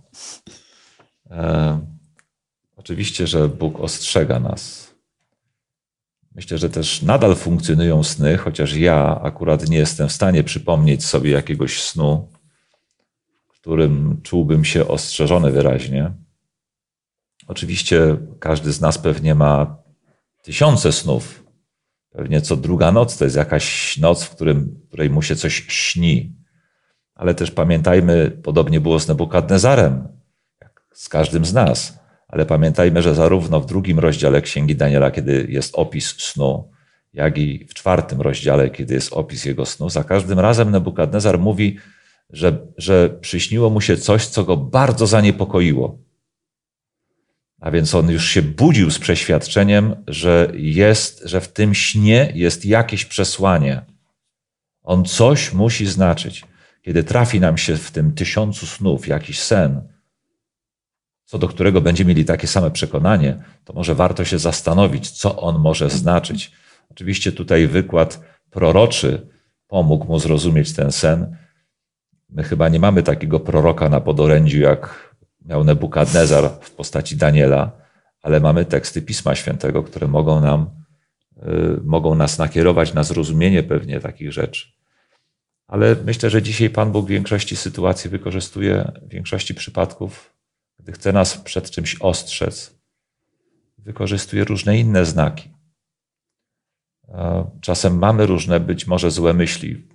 E, 1.32 1.80
oczywiście, 2.76 3.28
że 3.28 3.50
Bóg 3.50 3.80
ostrzega 3.80 4.40
nas. 4.40 4.94
Myślę, 6.36 6.58
że 6.58 6.70
też 6.70 7.02
nadal 7.02 7.36
funkcjonują 7.36 8.04
sny, 8.04 8.38
chociaż 8.38 8.76
ja 8.76 9.22
akurat 9.22 9.70
nie 9.70 9.78
jestem 9.78 10.10
w 10.10 10.14
stanie 10.14 10.44
przypomnieć 10.44 11.06
sobie 11.06 11.32
jakiegoś 11.32 11.84
snu, 11.84 12.30
w 13.48 13.60
którym 13.60 14.22
czułbym 14.24 14.66
się 14.66 14.88
ostrzeżony 14.88 15.52
wyraźnie. 15.52 16.12
Oczywiście 17.48 18.18
każdy 18.40 18.74
z 18.74 18.82
nas 18.82 18.98
pewnie 18.98 19.36
ma 19.36 19.78
tysiące 20.42 20.92
snów. 20.92 21.44
Pewnie 22.10 22.42
co 22.42 22.58
druga 22.58 22.92
noc 22.92 23.18
to 23.18 23.24
jest 23.24 23.36
jakaś 23.36 23.98
noc, 23.98 24.24
w 24.24 24.30
którym, 24.30 24.82
której 24.88 25.10
mu 25.10 25.22
się 25.22 25.36
coś 25.36 25.66
śni. 25.68 26.36
Ale 27.16 27.36
też 27.36 27.52
pamiętajmy, 27.52 28.32
podobnie 28.44 28.82
było 28.82 29.00
z 29.00 29.08
Nebukadnezarem, 29.08 30.08
jak 30.62 30.86
z 30.94 31.10
każdym 31.10 31.46
z 31.46 31.54
nas. 31.54 32.03
Ale 32.34 32.46
pamiętajmy, 32.46 33.02
że 33.02 33.16
zarówno 33.16 33.62
w 33.62 33.66
drugim 33.66 34.00
rozdziale 34.00 34.42
Księgi 34.42 34.76
Daniela, 34.76 35.12
kiedy 35.12 35.46
jest 35.50 35.76
opis 35.76 36.16
snu, 36.18 36.72
jak 37.14 37.38
i 37.38 37.66
w 37.70 37.74
czwartym 37.74 38.22
rozdziale, 38.22 38.70
kiedy 38.70 38.94
jest 38.94 39.14
opis 39.14 39.46
jego 39.46 39.66
snu, 39.66 39.90
za 39.90 40.04
każdym 40.04 40.40
razem 40.40 40.72
Nebukadnezar 40.72 41.40
mówi, 41.40 41.78
że, 42.30 42.68
że 42.78 43.10
przyśniło 43.10 43.70
mu 43.70 43.82
się 43.82 43.98
coś, 43.98 44.26
co 44.26 44.44
go 44.44 44.58
bardzo 44.58 45.08
zaniepokoiło. 45.08 46.00
A 47.62 47.72
więc 47.72 47.96
on 47.96 48.10
już 48.10 48.30
się 48.30 48.42
budził 48.42 48.92
z 48.92 49.00
przeświadczeniem, 49.00 49.96
że 50.08 50.52
jest, 50.54 51.22
że 51.26 51.42
w 51.42 51.48
tym 51.48 51.74
śnie 51.74 52.32
jest 52.36 52.66
jakieś 52.66 53.06
przesłanie. 53.06 53.82
On 54.84 55.06
coś 55.06 55.54
musi 55.54 55.86
znaczyć. 55.86 56.44
Kiedy 56.82 57.04
trafi 57.04 57.40
nam 57.40 57.58
się 57.58 57.78
w 57.78 57.92
tym 57.92 58.14
tysiącu 58.14 58.66
snów 58.66 59.08
jakiś 59.08 59.40
sen, 59.40 59.93
co 61.34 61.40
do 61.40 61.48
którego 61.48 61.82
będziemy 61.82 62.10
mieli 62.10 62.26
takie 62.26 62.48
same 62.48 62.72
przekonanie, 62.72 63.44
to 63.66 63.74
może 63.74 63.96
warto 63.96 64.26
się 64.26 64.40
zastanowić, 64.40 65.12
co 65.12 65.42
on 65.42 65.60
może 65.60 65.90
znaczyć. 65.90 66.52
Oczywiście 66.92 67.32
tutaj 67.32 67.68
wykład 67.68 68.20
proroczy 68.50 69.28
pomógł 69.68 70.06
mu 70.06 70.20
zrozumieć 70.20 70.74
ten 70.74 70.92
sen. 70.92 71.38
My 72.30 72.44
chyba 72.44 72.70
nie 72.70 72.80
mamy 72.80 73.04
takiego 73.04 73.40
proroka 73.40 73.90
na 73.90 74.02
podorędziu 74.02 74.60
jak 74.60 75.14
miał 75.46 75.64
Nebukadnezar 75.64 76.50
w 76.62 76.72
postaci 76.72 77.18
Daniela, 77.18 77.72
ale 78.22 78.40
mamy 78.40 78.66
teksty 78.66 79.02
Pisma 79.02 79.36
Świętego, 79.36 79.84
które 79.84 80.08
mogą 80.08 80.42
nam, 80.42 80.70
y, 81.38 81.82
mogą 81.84 82.16
nas 82.16 82.38
nakierować 82.38 82.94
na 82.94 83.04
zrozumienie 83.04 83.64
pewnie 83.64 84.00
takich 84.00 84.34
rzeczy. 84.34 84.68
Ale 85.68 85.96
myślę, 86.06 86.30
że 86.30 86.42
dzisiaj 86.42 86.70
Pan 86.70 86.92
Bóg 86.92 87.06
w 87.06 87.10
większości 87.10 87.56
sytuacji 87.56 88.10
wykorzystuje, 88.10 88.92
w 89.02 89.10
większości 89.10 89.56
przypadków, 89.56 90.33
gdy 90.84 90.92
chce 90.92 91.14
nas 91.14 91.38
przed 91.38 91.72
czymś 91.72 91.96
ostrzec, 92.02 92.76
wykorzystuje 93.78 94.44
różne 94.44 94.78
inne 94.78 95.06
znaki. 95.06 95.50
Czasem 97.62 97.98
mamy 97.98 98.26
różne 98.26 98.60
być 98.60 98.88
może 98.88 99.12
złe 99.12 99.34
myśli, 99.34 99.88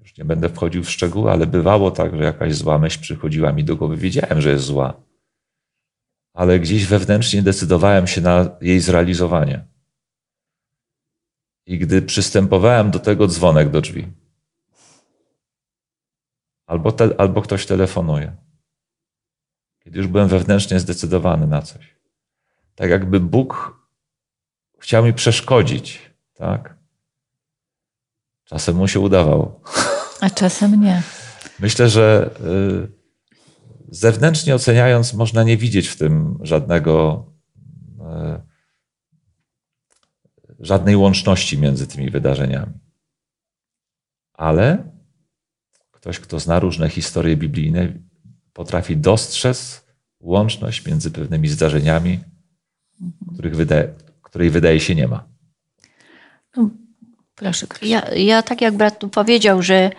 już 0.00 0.16
nie 0.16 0.24
będę 0.24 0.48
wchodził 0.48 0.84
w 0.84 0.90
szczegóły, 0.90 1.30
ale 1.30 1.46
bywało 1.46 1.90
tak, 1.90 2.16
że 2.16 2.24
jakaś 2.24 2.54
zła 2.54 2.78
myśl 2.78 3.00
przychodziła 3.00 3.52
mi 3.52 3.64
do 3.64 3.76
głowy. 3.76 3.96
Wiedziałem, 3.96 4.40
że 4.40 4.50
jest 4.50 4.64
zła, 4.64 5.02
ale 6.34 6.60
gdzieś 6.60 6.86
wewnętrznie 6.86 7.42
decydowałem 7.42 8.06
się 8.06 8.20
na 8.20 8.56
jej 8.60 8.80
zrealizowanie. 8.80 9.66
I 11.66 11.78
gdy 11.78 12.02
przystępowałem 12.02 12.90
do 12.90 12.98
tego, 12.98 13.26
dzwonek 13.26 13.70
do 13.70 13.80
drzwi. 13.80 14.06
Albo, 16.66 16.92
te, 16.92 17.10
albo 17.18 17.42
ktoś 17.42 17.66
telefonuje. 17.66 18.43
Kiedy 19.84 19.98
już 19.98 20.06
byłem 20.06 20.28
wewnętrznie 20.28 20.80
zdecydowany 20.80 21.46
na 21.46 21.62
coś. 21.62 21.96
Tak 22.74 22.90
jakby 22.90 23.20
Bóg 23.20 23.80
chciał 24.78 25.04
mi 25.04 25.12
przeszkodzić, 25.12 26.12
tak? 26.34 26.76
Czasem 28.44 28.76
mu 28.76 28.88
się 28.88 29.00
udawało. 29.00 29.60
A 30.20 30.30
czasem 30.30 30.80
nie. 30.80 31.02
Myślę, 31.60 31.88
że 31.88 32.30
y, 32.40 32.92
zewnętrznie 33.88 34.54
oceniając, 34.54 35.14
można 35.14 35.42
nie 35.42 35.56
widzieć 35.56 35.88
w 35.88 35.96
tym 35.96 36.38
żadnego, 36.42 37.26
y, 38.00 38.42
żadnej 40.60 40.96
łączności 40.96 41.58
między 41.58 41.86
tymi 41.86 42.10
wydarzeniami. 42.10 42.72
Ale 44.32 44.92
ktoś, 45.90 46.20
kto 46.20 46.40
zna 46.40 46.58
różne 46.58 46.88
historie 46.88 47.36
biblijne, 47.36 47.92
potrafi 48.54 48.96
dostrzec 48.96 49.84
łączność 50.20 50.86
między 50.86 51.10
pewnymi 51.10 51.48
zdarzeniami, 51.48 52.20
których 53.34 53.56
wydaje, 53.56 53.94
której 54.22 54.50
wydaje 54.50 54.80
się 54.80 54.94
nie 54.94 55.08
ma. 55.08 55.28
No, 56.56 56.70
Proszę, 57.34 57.66
ja, 57.82 58.14
ja 58.14 58.42
tak 58.42 58.60
jak 58.60 58.76
brat 58.76 58.98
tu 58.98 59.08
powiedział, 59.08 59.62
że 59.62 59.90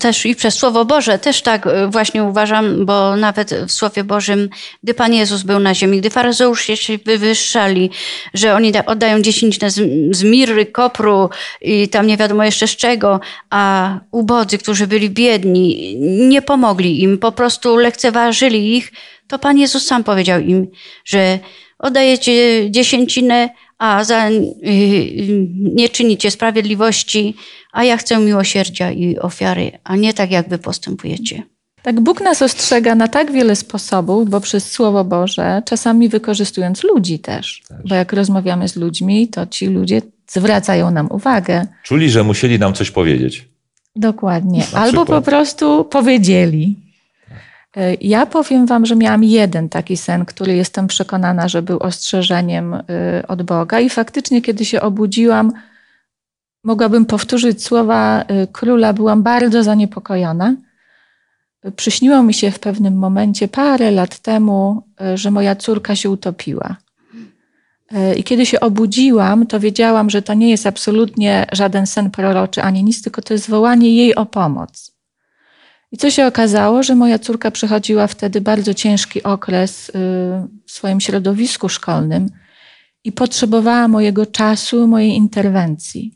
też 0.00 0.26
i 0.26 0.34
przez 0.34 0.54
Słowo 0.54 0.84
Boże. 0.84 1.18
Też 1.18 1.42
tak 1.42 1.66
y, 1.66 1.70
właśnie 1.88 2.24
uważam, 2.24 2.86
bo 2.86 3.16
nawet 3.16 3.54
w 3.54 3.72
Słowie 3.72 4.04
Bożym, 4.04 4.48
gdy 4.82 4.94
Pan 4.94 5.14
Jezus 5.14 5.42
był 5.42 5.58
na 5.58 5.74
ziemi, 5.74 5.98
gdy 5.98 6.10
faryzeusze 6.10 6.76
się 6.76 6.98
wywyższali, 6.98 7.90
że 8.34 8.54
oni 8.54 8.72
oddają 8.86 9.22
dziesięcinę 9.22 9.70
z, 10.10 10.22
mirry, 10.22 10.66
kopru 10.66 11.30
i 11.60 11.88
tam 11.88 12.06
nie 12.06 12.16
wiadomo 12.16 12.44
jeszcze 12.44 12.68
z 12.68 12.76
czego, 12.76 13.20
a 13.50 13.94
ubodzy, 14.10 14.58
którzy 14.58 14.86
byli 14.86 15.10
biedni, 15.10 15.96
nie 16.28 16.42
pomogli 16.42 17.02
im, 17.02 17.18
po 17.18 17.32
prostu 17.32 17.76
lekceważyli 17.76 18.76
ich, 18.76 18.92
to 19.28 19.38
Pan 19.38 19.58
Jezus 19.58 19.86
sam 19.86 20.04
powiedział 20.04 20.40
im, 20.40 20.66
że 21.04 21.38
oddajecie 21.78 22.70
dziesięcinę, 22.70 23.48
a 23.78 24.04
za, 24.04 24.30
y, 24.30 24.34
y, 24.34 25.46
nie 25.58 25.88
czynicie 25.88 26.30
sprawiedliwości, 26.30 27.34
a 27.72 27.84
ja 27.84 27.96
chcę 27.96 28.18
miłosierdzia 28.18 28.90
i 28.90 29.18
ofiary, 29.18 29.72
a 29.84 29.96
nie 29.96 30.14
tak, 30.14 30.30
jak 30.30 30.48
wy 30.48 30.58
postępujecie. 30.58 31.42
Tak, 31.82 32.00
Bóg 32.00 32.20
nas 32.20 32.42
ostrzega 32.42 32.94
na 32.94 33.08
tak 33.08 33.32
wiele 33.32 33.56
sposobów, 33.56 34.30
bo 34.30 34.40
przez 34.40 34.70
Słowo 34.70 35.04
Boże, 35.04 35.62
czasami 35.64 36.08
wykorzystując 36.08 36.84
ludzi 36.84 37.18
też. 37.18 37.62
też. 37.68 37.78
Bo 37.88 37.94
jak 37.94 38.12
rozmawiamy 38.12 38.68
z 38.68 38.76
ludźmi, 38.76 39.28
to 39.28 39.46
ci 39.46 39.66
ludzie 39.66 40.02
zwracają 40.28 40.90
nam 40.90 41.08
uwagę. 41.10 41.66
Czuli, 41.82 42.10
że 42.10 42.24
musieli 42.24 42.58
nam 42.58 42.74
coś 42.74 42.90
powiedzieć. 42.90 43.48
Dokładnie. 43.96 44.64
Albo 44.72 45.06
po 45.06 45.22
prostu 45.22 45.84
powiedzieli. 45.84 46.76
E, 47.76 47.94
ja 47.94 48.26
powiem 48.26 48.66
Wam, 48.66 48.86
że 48.86 48.96
miałam 48.96 49.24
jeden 49.24 49.68
taki 49.68 49.96
sen, 49.96 50.24
który 50.24 50.56
jestem 50.56 50.86
przekonana, 50.86 51.48
że 51.48 51.62
był 51.62 51.78
ostrzeżeniem 51.78 52.74
e, 52.74 52.82
od 53.28 53.42
Boga, 53.42 53.80
i 53.80 53.90
faktycznie, 53.90 54.42
kiedy 54.42 54.64
się 54.64 54.80
obudziłam, 54.80 55.52
mogłabym 56.64 57.06
powtórzyć 57.06 57.64
słowa 57.64 58.22
e, 58.22 58.46
króla, 58.46 58.92
byłam 58.92 59.22
bardzo 59.22 59.62
zaniepokojona. 59.62 60.54
Przyśniło 61.76 62.22
mi 62.22 62.34
się 62.34 62.50
w 62.50 62.58
pewnym 62.58 62.94
momencie 62.94 63.48
parę 63.48 63.90
lat 63.90 64.18
temu, 64.18 64.82
że 65.14 65.30
moja 65.30 65.56
córka 65.56 65.96
się 65.96 66.10
utopiła. 66.10 66.76
I 68.16 68.24
kiedy 68.24 68.46
się 68.46 68.60
obudziłam, 68.60 69.46
to 69.46 69.60
wiedziałam, 69.60 70.10
że 70.10 70.22
to 70.22 70.34
nie 70.34 70.50
jest 70.50 70.66
absolutnie 70.66 71.46
żaden 71.52 71.86
sen 71.86 72.10
proroczy 72.10 72.62
ani 72.62 72.84
nic, 72.84 73.02
tylko 73.02 73.22
to 73.22 73.34
jest 73.34 73.50
wołanie 73.50 73.94
jej 73.96 74.14
o 74.14 74.26
pomoc. 74.26 74.97
I 75.92 75.96
co 75.96 76.10
się 76.10 76.26
okazało, 76.26 76.82
że 76.82 76.94
moja 76.94 77.18
córka 77.18 77.50
przechodziła 77.50 78.06
wtedy 78.06 78.40
bardzo 78.40 78.74
ciężki 78.74 79.22
okres 79.22 79.88
y, 79.88 79.92
w 80.66 80.70
swoim 80.70 81.00
środowisku 81.00 81.68
szkolnym 81.68 82.30
i 83.04 83.12
potrzebowała 83.12 83.88
mojego 83.88 84.26
czasu, 84.26 84.86
mojej 84.86 85.10
interwencji. 85.10 86.14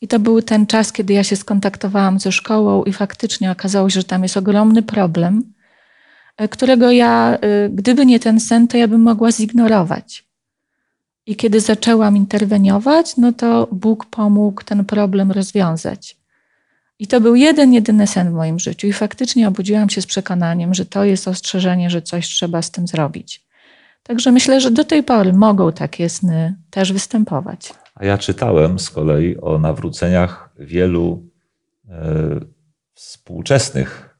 I 0.00 0.08
to 0.08 0.18
był 0.18 0.42
ten 0.42 0.66
czas, 0.66 0.92
kiedy 0.92 1.12
ja 1.12 1.24
się 1.24 1.36
skontaktowałam 1.36 2.20
ze 2.20 2.32
szkołą 2.32 2.84
i 2.84 2.92
faktycznie 2.92 3.50
okazało 3.50 3.90
się, 3.90 4.00
że 4.00 4.04
tam 4.04 4.22
jest 4.22 4.36
ogromny 4.36 4.82
problem, 4.82 5.52
y, 6.42 6.48
którego 6.48 6.90
ja, 6.90 7.38
y, 7.66 7.70
gdyby 7.70 8.06
nie 8.06 8.20
ten 8.20 8.40
sen, 8.40 8.68
to 8.68 8.76
ja 8.76 8.88
bym 8.88 9.00
mogła 9.02 9.32
zignorować. 9.32 10.24
I 11.26 11.36
kiedy 11.36 11.60
zaczęłam 11.60 12.16
interweniować, 12.16 13.16
no 13.16 13.32
to 13.32 13.68
Bóg 13.72 14.06
pomógł 14.06 14.64
ten 14.64 14.84
problem 14.84 15.32
rozwiązać. 15.32 16.21
I 17.02 17.06
to 17.06 17.20
był 17.20 17.34
jeden, 17.34 17.72
jedyny 17.72 18.06
sen 18.06 18.30
w 18.30 18.34
moim 18.34 18.58
życiu. 18.58 18.86
I 18.86 18.92
faktycznie 18.92 19.48
obudziłam 19.48 19.90
się 19.90 20.02
z 20.02 20.06
przekonaniem, 20.06 20.74
że 20.74 20.84
to 20.86 21.04
jest 21.04 21.28
ostrzeżenie, 21.28 21.90
że 21.90 22.02
coś 22.02 22.26
trzeba 22.26 22.62
z 22.62 22.70
tym 22.70 22.86
zrobić. 22.86 23.46
Także 24.02 24.32
myślę, 24.32 24.60
że 24.60 24.70
do 24.70 24.84
tej 24.84 25.02
pory 25.02 25.32
mogą 25.32 25.72
takie 25.72 26.08
sny 26.08 26.56
też 26.70 26.92
występować. 26.92 27.74
A 27.94 28.04
ja 28.04 28.18
czytałem 28.18 28.78
z 28.78 28.90
kolei 28.90 29.36
o 29.40 29.58
nawróceniach 29.58 30.54
wielu 30.58 31.26
e, 31.88 31.94
współczesnych 32.94 34.18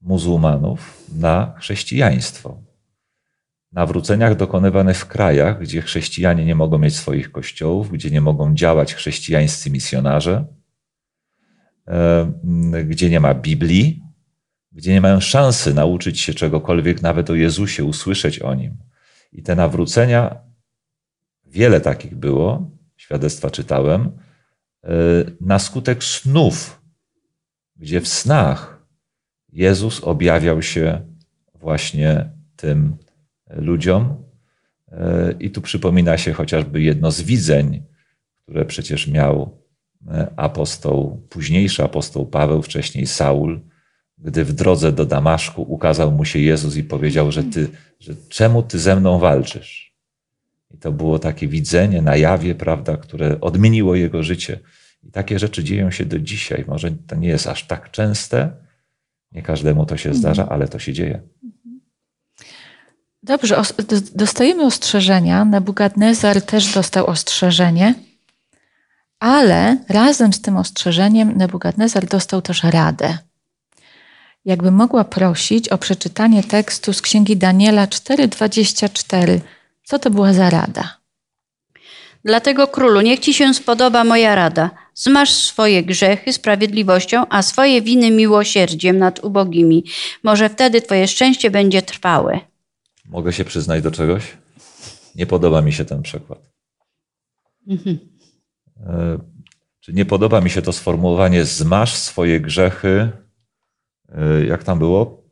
muzułmanów 0.00 1.04
na 1.16 1.54
chrześcijaństwo. 1.58 2.58
Nawróceniach 3.72 4.36
dokonywanych 4.36 4.96
w 4.96 5.06
krajach, 5.06 5.60
gdzie 5.60 5.82
chrześcijanie 5.82 6.44
nie 6.44 6.54
mogą 6.54 6.78
mieć 6.78 6.96
swoich 6.96 7.32
kościołów, 7.32 7.90
gdzie 7.90 8.10
nie 8.10 8.20
mogą 8.20 8.54
działać 8.54 8.94
chrześcijańscy 8.94 9.70
misjonarze, 9.70 10.44
gdzie 12.84 13.10
nie 13.10 13.20
ma 13.20 13.34
Biblii, 13.34 14.02
gdzie 14.72 14.92
nie 14.92 15.00
mają 15.00 15.20
szansy 15.20 15.74
nauczyć 15.74 16.20
się 16.20 16.34
czegokolwiek, 16.34 17.02
nawet 17.02 17.30
o 17.30 17.34
Jezusie, 17.34 17.84
usłyszeć 17.84 18.38
o 18.38 18.54
nim. 18.54 18.76
I 19.32 19.42
te 19.42 19.54
nawrócenia, 19.54 20.36
wiele 21.46 21.80
takich 21.80 22.16
było, 22.16 22.70
świadectwa 22.96 23.50
czytałem, 23.50 24.00
e, 24.84 24.88
na 25.40 25.58
skutek 25.58 26.04
snów, 26.04 26.82
gdzie 27.76 28.00
w 28.00 28.08
snach 28.08 28.86
Jezus 29.52 30.04
objawiał 30.04 30.62
się 30.62 31.14
właśnie 31.54 32.30
tym 32.56 32.96
ludziom. 33.50 34.24
E, 34.88 35.34
I 35.40 35.50
tu 35.50 35.62
przypomina 35.62 36.18
się 36.18 36.32
chociażby 36.32 36.82
jedno 36.82 37.10
z 37.10 37.22
widzeń, 37.22 37.82
które 38.42 38.64
przecież 38.64 39.08
miał 39.08 39.42
e, 39.42 39.63
apostoł, 40.36 41.26
późniejszy 41.30 41.84
apostoł 41.84 42.26
Paweł, 42.26 42.62
wcześniej 42.62 43.06
Saul, 43.06 43.60
gdy 44.18 44.44
w 44.44 44.52
drodze 44.52 44.92
do 44.92 45.06
Damaszku 45.06 45.62
ukazał 45.62 46.12
mu 46.12 46.24
się 46.24 46.38
Jezus 46.38 46.76
i 46.76 46.84
powiedział, 46.84 47.32
że 47.32 47.44
ty, 47.44 47.68
że 48.00 48.14
czemu 48.28 48.62
ty 48.62 48.78
ze 48.78 48.96
mną 48.96 49.18
walczysz? 49.18 49.94
I 50.70 50.78
to 50.78 50.92
było 50.92 51.18
takie 51.18 51.48
widzenie 51.48 52.02
na 52.02 52.16
jawie, 52.16 52.54
prawda, 52.54 52.96
które 52.96 53.40
odmieniło 53.40 53.94
jego 53.94 54.22
życie. 54.22 54.60
I 55.02 55.10
takie 55.10 55.38
rzeczy 55.38 55.64
dzieją 55.64 55.90
się 55.90 56.04
do 56.04 56.18
dzisiaj. 56.18 56.64
Może 56.68 56.90
to 57.06 57.16
nie 57.16 57.28
jest 57.28 57.46
aż 57.46 57.66
tak 57.66 57.90
częste, 57.90 58.50
nie 59.32 59.42
każdemu 59.42 59.86
to 59.86 59.96
się 59.96 60.14
zdarza, 60.14 60.48
ale 60.48 60.68
to 60.68 60.78
się 60.78 60.92
dzieje. 60.92 61.22
Dobrze, 63.22 63.62
dostajemy 64.14 64.64
ostrzeżenia. 64.64 65.44
Nebukadnezar 65.44 66.42
też 66.42 66.74
dostał 66.74 67.06
ostrzeżenie, 67.06 67.94
ale 69.20 69.78
razem 69.88 70.32
z 70.32 70.40
tym 70.40 70.56
ostrzeżeniem 70.56 71.36
Nebukadnezar 71.36 72.06
dostał 72.06 72.42
też 72.42 72.62
radę. 72.62 73.18
Jakby 74.44 74.70
mogła 74.70 75.04
prosić 75.04 75.68
o 75.68 75.78
przeczytanie 75.78 76.42
tekstu 76.42 76.92
z 76.92 77.02
księgi 77.02 77.36
Daniela 77.36 77.86
4:24. 77.86 79.40
Co 79.84 79.98
to 79.98 80.10
była 80.10 80.32
za 80.32 80.50
rada? 80.50 80.96
Dlatego 82.24 82.66
królu, 82.66 83.00
niech 83.00 83.20
ci 83.20 83.34
się 83.34 83.54
spodoba 83.54 84.04
moja 84.04 84.34
rada. 84.34 84.70
Zmasz 84.94 85.30
swoje 85.30 85.82
grzechy 85.82 86.32
sprawiedliwością, 86.32 87.26
a 87.28 87.42
swoje 87.42 87.82
winy 87.82 88.10
miłosierdziem 88.10 88.98
nad 88.98 89.24
ubogimi. 89.24 89.84
Może 90.22 90.48
wtedy 90.48 90.82
twoje 90.82 91.08
szczęście 91.08 91.50
będzie 91.50 91.82
trwałe. 91.82 92.40
Mogę 93.04 93.32
się 93.32 93.44
przyznać 93.44 93.82
do 93.82 93.90
czegoś? 93.90 94.22
Nie 95.14 95.26
podoba 95.26 95.62
mi 95.62 95.72
się 95.72 95.84
ten 95.84 96.02
przykład. 96.02 96.38
Mhm. 97.68 97.98
Czy 99.80 99.92
nie 99.92 100.04
podoba 100.04 100.40
mi 100.40 100.50
się 100.50 100.62
to 100.62 100.72
sformułowanie 100.72 101.44
zmasz 101.44 101.94
swoje 101.94 102.40
grzechy, 102.40 103.10
e, 104.08 104.44
jak 104.44 104.64
tam 104.64 104.78
było? 104.78 105.24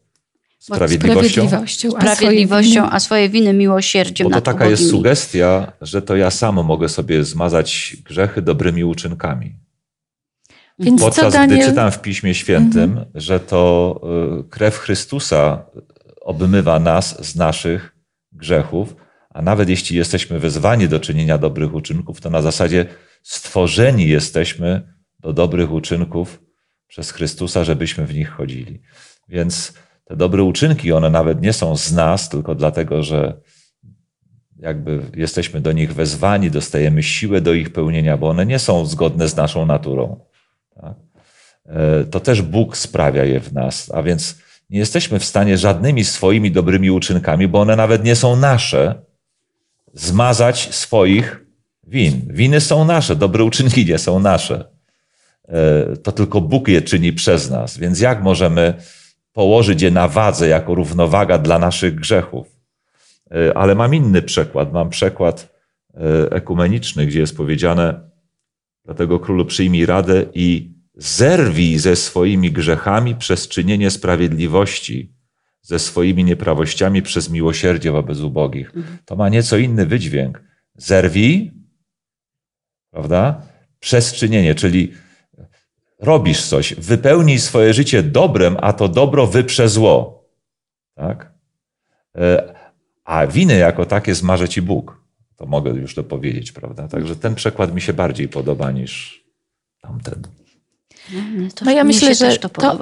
Sprawiedliwością? 0.58 1.28
Sprawiedliwością, 1.28 1.88
a, 1.96 2.14
Sprawiedliwością, 2.14 2.90
a 2.90 3.00
swoje 3.00 3.28
winy 3.28 3.52
miłosierdziem. 3.52 4.28
Bo 4.28 4.34
to 4.34 4.40
taka 4.40 4.66
jest 4.66 4.90
sugestia, 4.90 5.72
że 5.80 6.02
to 6.02 6.16
ja 6.16 6.30
sam 6.30 6.54
mogę 6.64 6.88
sobie 6.88 7.24
zmazać 7.24 7.96
grzechy 8.04 8.42
dobrymi 8.42 8.84
uczynkami. 8.84 9.56
Więc 10.78 11.00
Podczas 11.00 11.32
Daniel... 11.32 11.58
gdy 11.58 11.68
czytam 11.68 11.90
w 11.90 12.00
Piśmie 12.00 12.34
Świętym, 12.34 12.90
mhm. 12.90 13.06
że 13.14 13.40
to 13.40 14.00
e, 14.40 14.42
krew 14.50 14.78
Chrystusa 14.78 15.64
obmywa 16.20 16.78
nas 16.78 17.26
z 17.26 17.36
naszych 17.36 17.96
grzechów, 18.32 18.96
a 19.30 19.42
nawet 19.42 19.68
jeśli 19.68 19.96
jesteśmy 19.96 20.38
wezwani 20.38 20.88
do 20.88 21.00
czynienia 21.00 21.38
dobrych 21.38 21.74
uczynków, 21.74 22.20
to 22.20 22.30
na 22.30 22.42
zasadzie 22.42 22.86
stworzeni 23.22 24.08
jesteśmy 24.08 24.94
do 25.20 25.32
dobrych 25.32 25.72
uczynków 25.72 26.42
przez 26.88 27.10
Chrystusa, 27.10 27.64
żebyśmy 27.64 28.06
w 28.06 28.14
nich 28.14 28.30
chodzili. 28.30 28.80
Więc 29.28 29.74
te 30.04 30.16
dobre 30.16 30.42
uczynki, 30.42 30.92
one 30.92 31.10
nawet 31.10 31.42
nie 31.42 31.52
są 31.52 31.76
z 31.76 31.92
nas, 31.92 32.28
tylko 32.28 32.54
dlatego, 32.54 33.02
że 33.02 33.40
jakby 34.58 35.02
jesteśmy 35.14 35.60
do 35.60 35.72
nich 35.72 35.94
wezwani, 35.94 36.50
dostajemy 36.50 37.02
siłę 37.02 37.40
do 37.40 37.54
ich 37.54 37.72
pełnienia, 37.72 38.16
bo 38.16 38.28
one 38.28 38.46
nie 38.46 38.58
są 38.58 38.86
zgodne 38.86 39.28
z 39.28 39.36
naszą 39.36 39.66
naturą. 39.66 40.24
Tak? 40.74 40.94
E, 41.66 42.04
to 42.04 42.20
też 42.20 42.42
Bóg 42.42 42.76
sprawia 42.76 43.24
je 43.24 43.40
w 43.40 43.52
nas, 43.52 43.90
a 43.94 44.02
więc 44.02 44.38
nie 44.70 44.78
jesteśmy 44.78 45.18
w 45.18 45.24
stanie 45.24 45.58
żadnymi 45.58 46.04
swoimi 46.04 46.50
dobrymi 46.50 46.90
uczynkami, 46.90 47.48
bo 47.48 47.60
one 47.60 47.76
nawet 47.76 48.04
nie 48.04 48.16
są 48.16 48.36
nasze, 48.36 49.02
zmazać 49.94 50.74
swoich 50.74 51.46
win. 51.86 52.20
Winy 52.30 52.60
są 52.60 52.84
nasze, 52.84 53.16
dobre 53.16 53.44
uczynki 53.44 53.98
są 53.98 54.20
nasze. 54.20 54.64
E, 55.48 55.96
to 55.96 56.12
tylko 56.12 56.40
Bóg 56.40 56.68
je 56.68 56.82
czyni 56.82 57.12
przez 57.12 57.50
nas. 57.50 57.78
Więc 57.78 58.00
jak 58.00 58.22
możemy 58.22 58.74
położyć 59.32 59.82
je 59.82 59.90
na 59.90 60.08
wadze 60.08 60.48
jako 60.48 60.74
równowaga 60.74 61.38
dla 61.38 61.58
naszych 61.58 61.94
grzechów? 61.94 62.56
E, 63.30 63.56
ale 63.56 63.74
mam 63.74 63.94
inny 63.94 64.22
przykład. 64.22 64.72
Mam 64.72 64.90
przykład 64.90 65.54
e, 65.94 66.32
ekumeniczny, 66.32 67.06
gdzie 67.06 67.20
jest 67.20 67.36
powiedziane, 67.36 68.00
dlatego 68.84 69.20
królu 69.20 69.44
przyjmij 69.44 69.86
radę 69.86 70.24
i 70.34 70.72
Zerwij 70.94 71.78
ze 71.78 71.96
swoimi 71.96 72.52
grzechami 72.52 73.14
przez 73.14 73.48
czynienie 73.48 73.90
sprawiedliwości, 73.90 75.12
ze 75.62 75.78
swoimi 75.78 76.24
nieprawościami 76.24 77.02
przez 77.02 77.30
miłosierdzie 77.30 77.92
wobec 77.92 78.20
ubogich. 78.20 78.72
To 79.04 79.16
ma 79.16 79.28
nieco 79.28 79.56
inny 79.56 79.86
wydźwięk. 79.86 80.42
Zerwij, 80.76 81.52
prawda? 82.92 83.42
Przez 83.80 84.12
czynienie, 84.12 84.54
czyli 84.54 84.92
robisz 85.98 86.42
coś, 86.42 86.74
wypełnij 86.74 87.38
swoje 87.38 87.74
życie 87.74 88.02
dobrem, 88.02 88.56
a 88.60 88.72
to 88.72 88.88
dobro 88.88 89.26
wyprze 89.26 89.68
zło. 89.68 90.24
Tak? 90.94 91.32
E, 92.16 92.54
a 93.04 93.26
winy 93.26 93.56
jako 93.56 93.84
takie 93.84 94.14
zmarze 94.14 94.48
ci 94.48 94.62
Bóg. 94.62 95.02
To 95.36 95.46
mogę 95.46 95.70
już 95.70 95.94
to 95.94 96.04
powiedzieć, 96.04 96.52
prawda? 96.52 96.88
Także 96.88 97.16
ten 97.16 97.34
przekład 97.34 97.74
mi 97.74 97.80
się 97.80 97.92
bardziej 97.92 98.28
podoba 98.28 98.70
niż 98.70 99.24
tamten. 99.80 100.22
No, 101.12 101.48
to, 101.54 101.64
no 101.64 101.70
ja 101.70 101.84
myślę, 101.84 102.14
że 102.14 102.38
to, 102.38 102.48
to, 102.48 102.78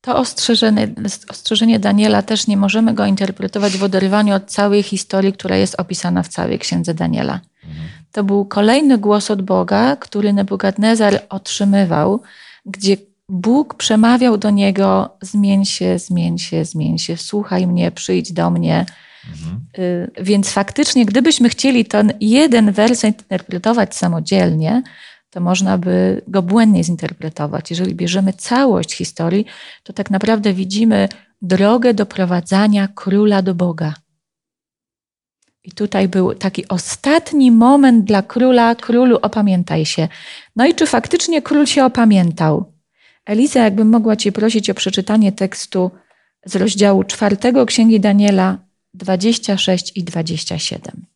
to 0.00 0.16
ostrzeżenie, 0.16 0.94
ostrzeżenie 1.28 1.78
Daniela 1.78 2.22
też 2.22 2.46
nie 2.46 2.56
możemy 2.56 2.94
go 2.94 3.06
interpretować 3.06 3.76
w 3.76 3.82
oderwaniu 3.82 4.34
od 4.34 4.44
całej 4.44 4.82
historii, 4.82 5.32
która 5.32 5.56
jest 5.56 5.80
opisana 5.80 6.22
w 6.22 6.28
całej 6.28 6.58
księdze 6.58 6.94
Daniela. 6.94 7.40
Mhm. 7.64 7.88
To 8.14 8.24
był 8.24 8.44
kolejny 8.44 8.98
głos 8.98 9.30
od 9.30 9.42
Boga, 9.42 9.96
który 9.96 10.32
Nebukadnezar 10.32 11.22
otrzymywał, 11.28 12.22
gdzie 12.66 12.96
Bóg 13.28 13.74
przemawiał 13.74 14.38
do 14.38 14.50
niego: 14.50 15.16
zmień 15.22 15.64
się, 15.64 15.98
zmień 15.98 16.38
się, 16.38 16.64
zmień 16.64 16.98
się, 16.98 17.16
słuchaj 17.16 17.66
mnie, 17.66 17.90
przyjdź 17.90 18.32
do 18.32 18.50
mnie. 18.50 18.86
Mhm. 19.30 19.60
Y, 19.78 20.10
więc 20.20 20.50
faktycznie, 20.50 21.06
gdybyśmy 21.06 21.48
chcieli 21.48 21.84
ten 21.84 22.12
jeden 22.20 22.72
wers 22.72 23.04
interpretować 23.04 23.96
samodzielnie, 23.96 24.82
to 25.30 25.40
można 25.40 25.78
by 25.78 26.22
go 26.28 26.42
błędnie 26.42 26.84
zinterpretować. 26.84 27.70
Jeżeli 27.70 27.94
bierzemy 27.94 28.32
całość 28.32 28.94
historii, 28.94 29.46
to 29.82 29.92
tak 29.92 30.10
naprawdę 30.10 30.52
widzimy 30.52 31.08
drogę 31.42 31.94
doprowadzania 31.94 32.88
króla 32.88 33.42
do 33.42 33.54
Boga. 33.54 33.94
I 35.64 35.72
tutaj 35.72 36.08
był 36.08 36.34
taki 36.34 36.68
ostatni 36.68 37.50
moment 37.50 38.04
dla 38.04 38.22
króla: 38.22 38.74
Królu, 38.74 39.18
opamiętaj 39.22 39.86
się. 39.86 40.08
No 40.56 40.66
i 40.66 40.74
czy 40.74 40.86
faktycznie 40.86 41.42
król 41.42 41.66
się 41.66 41.84
opamiętał? 41.84 42.72
Eliza, 43.26 43.60
jakbym 43.60 43.88
mogła 43.88 44.16
Cię 44.16 44.32
prosić 44.32 44.70
o 44.70 44.74
przeczytanie 44.74 45.32
tekstu 45.32 45.90
z 46.46 46.56
rozdziału 46.56 47.04
czwartego 47.04 47.66
Księgi 47.66 48.00
Daniela 48.00 48.58
26 48.94 49.92
i 49.96 50.04
27. 50.04 51.06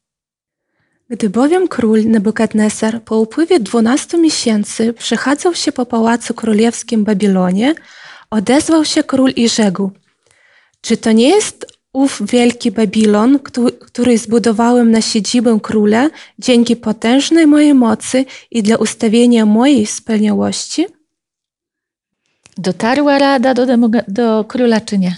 Gdy 1.11 1.31
bowiem 1.31 1.69
król 1.69 2.05
Nebukadnesar 2.05 3.03
po 3.03 3.19
upływie 3.19 3.61
dwunastu 3.61 4.21
miesięcy 4.23 4.93
przechadzał 4.93 5.55
się 5.55 5.73
po 5.73 5.87
pałacu 5.87 6.35
królewskim 6.35 7.05
Babilonie, 7.05 7.75
odezwał 8.31 8.85
się 8.85 9.05
król 9.05 9.31
i 9.31 9.49
rzekł: 9.49 9.91
Czy 10.81 10.97
to 10.97 11.13
nie 11.13 11.29
jest 11.29 11.78
ów 11.99 12.23
wielki 12.27 12.71
Babilon, 12.71 13.39
który 13.81 14.19
zbudowałem 14.19 14.91
na 14.91 15.01
siedzibę 15.01 15.59
króla 15.63 16.11
dzięki 16.39 16.77
potężnej 16.77 17.47
mojej 17.47 17.75
mocy 17.75 18.25
i 18.51 18.63
dla 18.63 18.77
ustawienia 18.77 19.47
mojej 19.47 19.87
wspaniałości? 19.87 20.87
Dotarła 22.59 23.19
rada 23.19 23.55
do, 23.55 23.67
do 24.09 24.45
króla, 24.45 24.81
czy 24.81 24.99
nie? 24.99 25.09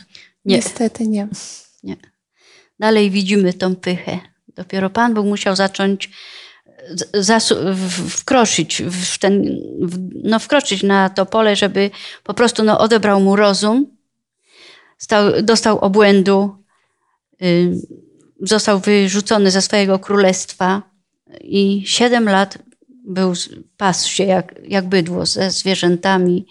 nie? 0.44 0.56
Niestety 0.56 1.06
nie. 1.06 1.28
nie. 1.82 1.96
Dalej 2.78 3.10
widzimy 3.10 3.52
tą 3.52 3.76
pychę. 3.76 4.18
Dopiero 4.56 4.90
Pan 4.90 5.14
Bóg 5.14 5.26
musiał 5.26 5.56
zacząć 5.56 6.10
wkroczyć 8.08 8.82
w 8.82 9.18
ten, 9.18 9.60
no 10.24 10.38
wkroczyć 10.38 10.82
na 10.82 11.08
to 11.08 11.26
pole, 11.26 11.56
żeby 11.56 11.90
po 12.24 12.34
prostu 12.34 12.64
no, 12.64 12.78
odebrał 12.78 13.20
mu 13.20 13.36
rozum, 13.36 13.86
stał, 14.98 15.42
dostał 15.42 15.78
obłędu, 15.78 16.59
został 18.42 18.80
wyrzucony 18.80 19.50
ze 19.50 19.62
swojego 19.62 19.98
królestwa 19.98 20.82
i 21.40 21.82
siedem 21.86 22.24
lat 22.24 22.58
był, 23.04 23.32
pasł 23.76 24.10
się 24.10 24.24
jak, 24.24 24.54
jak 24.68 24.88
bydło 24.88 25.26
ze 25.26 25.50
zwierzętami. 25.50 26.46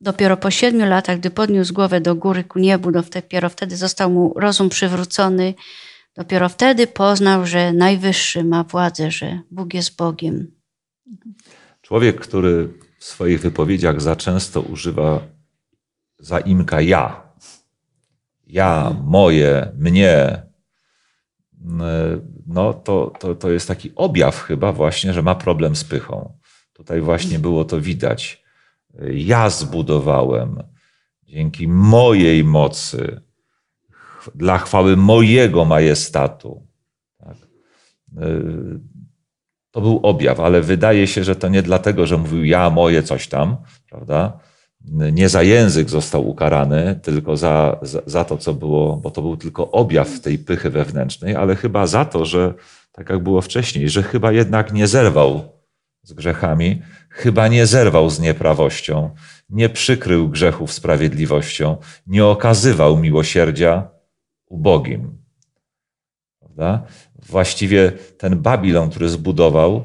Dopiero 0.00 0.36
po 0.36 0.50
siedmiu 0.50 0.86
latach, 0.86 1.18
gdy 1.18 1.30
podniósł 1.30 1.74
głowę 1.74 2.00
do 2.00 2.14
góry 2.14 2.44
ku 2.44 2.58
niebu, 2.58 2.90
dopiero 2.90 3.48
wtedy 3.48 3.76
został 3.76 4.10
mu 4.10 4.34
rozum 4.36 4.68
przywrócony. 4.68 5.54
Dopiero 6.16 6.48
wtedy 6.48 6.86
poznał, 6.86 7.46
że 7.46 7.72
Najwyższy 7.72 8.44
ma 8.44 8.64
władzę, 8.64 9.10
że 9.10 9.40
Bóg 9.50 9.74
jest 9.74 9.96
Bogiem. 9.96 10.50
Człowiek, 11.82 12.20
który 12.20 12.68
w 12.98 13.04
swoich 13.04 13.40
wypowiedziach 13.40 14.00
za 14.00 14.16
często 14.16 14.60
używa 14.60 15.20
zaimka 16.18 16.80
ja. 16.80 17.29
Ja, 18.52 18.96
moje, 19.04 19.72
mnie. 19.78 20.42
No 22.46 22.74
to, 22.74 23.12
to, 23.20 23.34
to 23.34 23.50
jest 23.50 23.68
taki 23.68 23.92
objaw 23.96 24.42
chyba 24.42 24.72
właśnie, 24.72 25.12
że 25.12 25.22
ma 25.22 25.34
problem 25.34 25.76
z 25.76 25.84
pychą. 25.84 26.38
Tutaj 26.72 27.00
właśnie 27.00 27.38
było 27.38 27.64
to 27.64 27.80
widać. 27.80 28.44
Ja 29.12 29.50
zbudowałem 29.50 30.62
dzięki 31.22 31.68
mojej 31.68 32.44
mocy 32.44 33.20
dla 34.34 34.58
chwały 34.58 34.96
mojego 34.96 35.64
majestatu. 35.64 36.66
Tak. 37.18 37.36
Y, 38.22 38.80
to 39.70 39.80
był 39.80 40.00
objaw, 40.02 40.40
ale 40.40 40.60
wydaje 40.60 41.06
się, 41.06 41.24
że 41.24 41.36
to 41.36 41.48
nie 41.48 41.62
dlatego, 41.62 42.06
że 42.06 42.18
mówił 42.18 42.44
ja, 42.44 42.70
moje, 42.70 43.02
coś 43.02 43.28
tam, 43.28 43.56
prawda? 43.90 44.38
Nie 44.88 45.28
za 45.28 45.42
język 45.42 45.90
został 45.90 46.28
ukarany, 46.28 47.00
tylko 47.02 47.36
za, 47.36 47.78
za, 47.82 48.02
za 48.06 48.24
to, 48.24 48.38
co 48.38 48.54
było, 48.54 48.96
bo 48.96 49.10
to 49.10 49.22
był 49.22 49.36
tylko 49.36 49.70
objaw 49.70 50.20
tej 50.20 50.38
pychy 50.38 50.70
wewnętrznej, 50.70 51.36
ale 51.36 51.56
chyba 51.56 51.86
za 51.86 52.04
to, 52.04 52.24
że 52.24 52.54
tak 52.92 53.10
jak 53.10 53.22
było 53.22 53.40
wcześniej, 53.42 53.88
że 53.88 54.02
chyba 54.02 54.32
jednak 54.32 54.72
nie 54.72 54.86
zerwał 54.86 55.42
z 56.02 56.12
grzechami, 56.12 56.82
chyba 57.10 57.48
nie 57.48 57.66
zerwał 57.66 58.10
z 58.10 58.20
nieprawością, 58.20 59.10
nie 59.50 59.68
przykrył 59.68 60.28
grzechów 60.28 60.72
sprawiedliwością, 60.72 61.76
nie 62.06 62.24
okazywał 62.26 62.98
miłosierdzia, 62.98 63.88
ubogim. 64.46 65.18
Prawda? 66.38 66.82
Właściwie 67.28 67.92
ten 68.18 68.38
Babilon, 68.38 68.90
który 68.90 69.08
zbudował, 69.08 69.84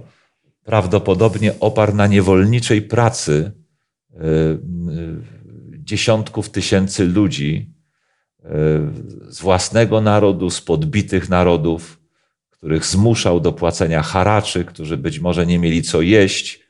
prawdopodobnie 0.63 1.59
oparł 1.59 1.95
na 1.95 2.07
niewolniczej 2.07 2.81
pracy 2.81 3.51
dziesiątków 5.79 6.49
tysięcy 6.49 7.05
ludzi 7.05 7.73
y, 8.39 8.47
z 9.27 9.41
własnego 9.41 10.01
narodu, 10.01 10.49
z 10.49 10.61
podbitych 10.61 11.29
narodów, 11.29 11.99
których 12.49 12.85
zmuszał 12.85 13.39
do 13.39 13.53
płacenia 13.53 14.01
haraczy, 14.01 14.65
którzy 14.65 14.97
być 14.97 15.19
może 15.19 15.45
nie 15.45 15.59
mieli 15.59 15.81
co 15.83 16.01
jeść, 16.01 16.65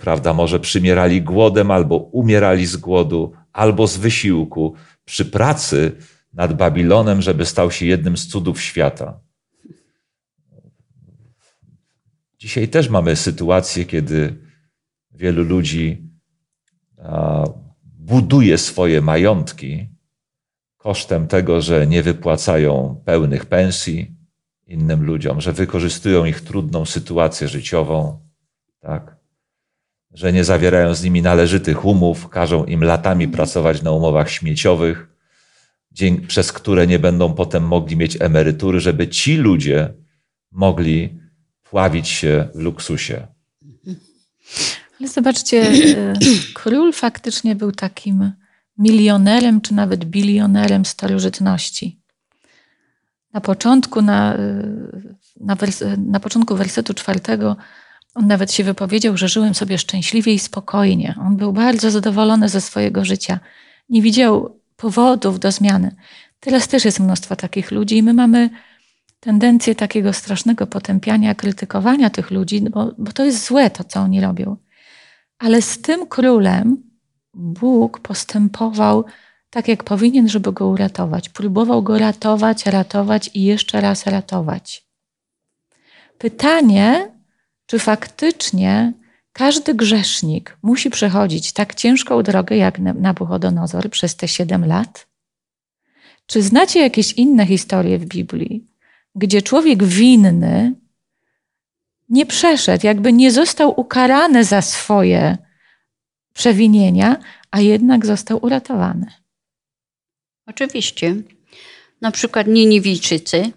prawda, 0.00 0.34
może 0.34 0.60
przymierali 0.60 1.22
głodem, 1.22 1.70
albo 1.70 1.96
umierali 1.96 2.66
z 2.66 2.76
głodu, 2.76 3.32
albo 3.52 3.86
z 3.86 3.96
wysiłku. 3.96 4.74
Przy 5.04 5.24
pracy 5.24 5.92
nad 6.32 6.56
Babilonem, 6.56 7.22
żeby 7.22 7.46
stał 7.46 7.70
się 7.70 7.86
jednym 7.86 8.16
z 8.16 8.26
cudów 8.26 8.62
świata. 8.62 9.20
Dzisiaj 12.38 12.68
też 12.68 12.88
mamy 12.88 13.16
sytuację, 13.16 13.84
kiedy 13.84 14.43
wielu 15.14 15.42
ludzi 15.42 16.08
buduje 17.84 18.58
swoje 18.58 19.00
majątki 19.00 19.88
kosztem 20.76 21.26
tego, 21.28 21.60
że 21.60 21.86
nie 21.86 22.02
wypłacają 22.02 23.02
pełnych 23.04 23.46
pensji 23.46 24.14
innym 24.66 25.04
ludziom, 25.04 25.40
że 25.40 25.52
wykorzystują 25.52 26.24
ich 26.24 26.40
trudną 26.40 26.84
sytuację 26.84 27.48
życiową, 27.48 28.20
tak? 28.80 29.16
że 30.10 30.32
nie 30.32 30.44
zawierają 30.44 30.94
z 30.94 31.02
nimi 31.02 31.22
należytych 31.22 31.84
umów, 31.84 32.28
każą 32.28 32.64
im 32.64 32.84
latami 32.84 33.28
pracować 33.28 33.82
na 33.82 33.90
umowach 33.90 34.30
śmieciowych, 34.30 35.08
przez 36.26 36.52
które 36.52 36.86
nie 36.86 36.98
będą 36.98 37.34
potem 37.34 37.66
mogli 37.66 37.96
mieć 37.96 38.16
emerytury, 38.20 38.80
żeby 38.80 39.08
ci 39.08 39.36
ludzie 39.36 39.94
mogli 40.52 41.18
pławić 41.62 42.08
się 42.08 42.48
w 42.54 42.58
luksusie. 42.58 43.26
Zobaczcie, 45.06 45.62
e, 45.62 46.12
król 46.54 46.92
faktycznie 46.92 47.54
był 47.56 47.72
takim 47.72 48.32
milionerem, 48.78 49.60
czy 49.60 49.74
nawet 49.74 50.04
bilionerem 50.04 50.84
starożytności. 50.84 52.00
Na 53.32 53.40
początku, 53.40 54.02
na, 54.02 54.34
e, 54.34 54.62
na, 55.40 55.54
wers 55.54 55.82
na 55.98 56.20
początku 56.20 56.56
wersetu 56.56 56.94
czwartego 56.94 57.56
on 58.14 58.26
nawet 58.26 58.52
się 58.52 58.64
wypowiedział, 58.64 59.16
że 59.16 59.28
żyłem 59.28 59.54
sobie 59.54 59.78
szczęśliwie 59.78 60.34
i 60.34 60.38
spokojnie. 60.38 61.14
On 61.20 61.36
był 61.36 61.52
bardzo 61.52 61.90
zadowolony 61.90 62.48
ze 62.48 62.60
swojego 62.60 63.04
życia. 63.04 63.40
Nie 63.88 64.02
widział 64.02 64.60
powodów 64.76 65.40
do 65.40 65.52
zmiany. 65.52 65.94
Teraz 66.40 66.68
też 66.68 66.84
jest 66.84 67.00
mnóstwo 67.00 67.36
takich 67.36 67.70
ludzi 67.70 67.96
i 67.96 68.02
my 68.02 68.14
mamy 68.14 68.50
tendencję 69.20 69.74
takiego 69.74 70.12
strasznego 70.12 70.66
potępiania, 70.66 71.34
krytykowania 71.34 72.10
tych 72.10 72.30
ludzi, 72.30 72.60
bo, 72.60 72.94
bo 72.98 73.12
to 73.12 73.24
jest 73.24 73.46
złe 73.46 73.70
to, 73.70 73.84
co 73.84 74.00
oni 74.00 74.20
robią. 74.20 74.56
Ale 75.44 75.62
z 75.62 75.78
tym 75.80 76.06
królem 76.06 76.82
Bóg 77.34 78.00
postępował 78.00 79.04
tak, 79.50 79.68
jak 79.68 79.84
powinien, 79.84 80.28
żeby 80.28 80.52
go 80.52 80.68
uratować. 80.68 81.28
Próbował 81.28 81.82
go 81.82 81.98
ratować, 81.98 82.66
ratować 82.66 83.30
i 83.34 83.42
jeszcze 83.42 83.80
raz 83.80 84.06
ratować. 84.06 84.86
Pytanie, 86.18 87.10
czy 87.66 87.78
faktycznie 87.78 88.92
każdy 89.32 89.74
grzesznik 89.74 90.58
musi 90.62 90.90
przechodzić 90.90 91.52
tak 91.52 91.74
ciężką 91.74 92.22
drogę 92.22 92.56
jak 92.56 92.78
Nabuchodonozor 92.78 93.90
przez 93.90 94.16
te 94.16 94.28
siedem 94.28 94.66
lat? 94.66 95.06
Czy 96.26 96.42
znacie 96.42 96.80
jakieś 96.80 97.12
inne 97.12 97.46
historie 97.46 97.98
w 97.98 98.06
Biblii, 98.06 98.66
gdzie 99.14 99.42
człowiek 99.42 99.84
winny 99.84 100.83
nie 102.08 102.26
przeszedł, 102.26 102.86
jakby 102.86 103.12
nie 103.12 103.32
został 103.32 103.80
ukarany 103.80 104.44
za 104.44 104.62
swoje 104.62 105.38
przewinienia, 106.34 107.16
a 107.50 107.60
jednak 107.60 108.06
został 108.06 108.44
uratowany? 108.44 109.06
Oczywiście. 110.46 111.16
Na 112.00 112.10
przykład 112.10 112.46
Niniwijczycy 112.46 113.52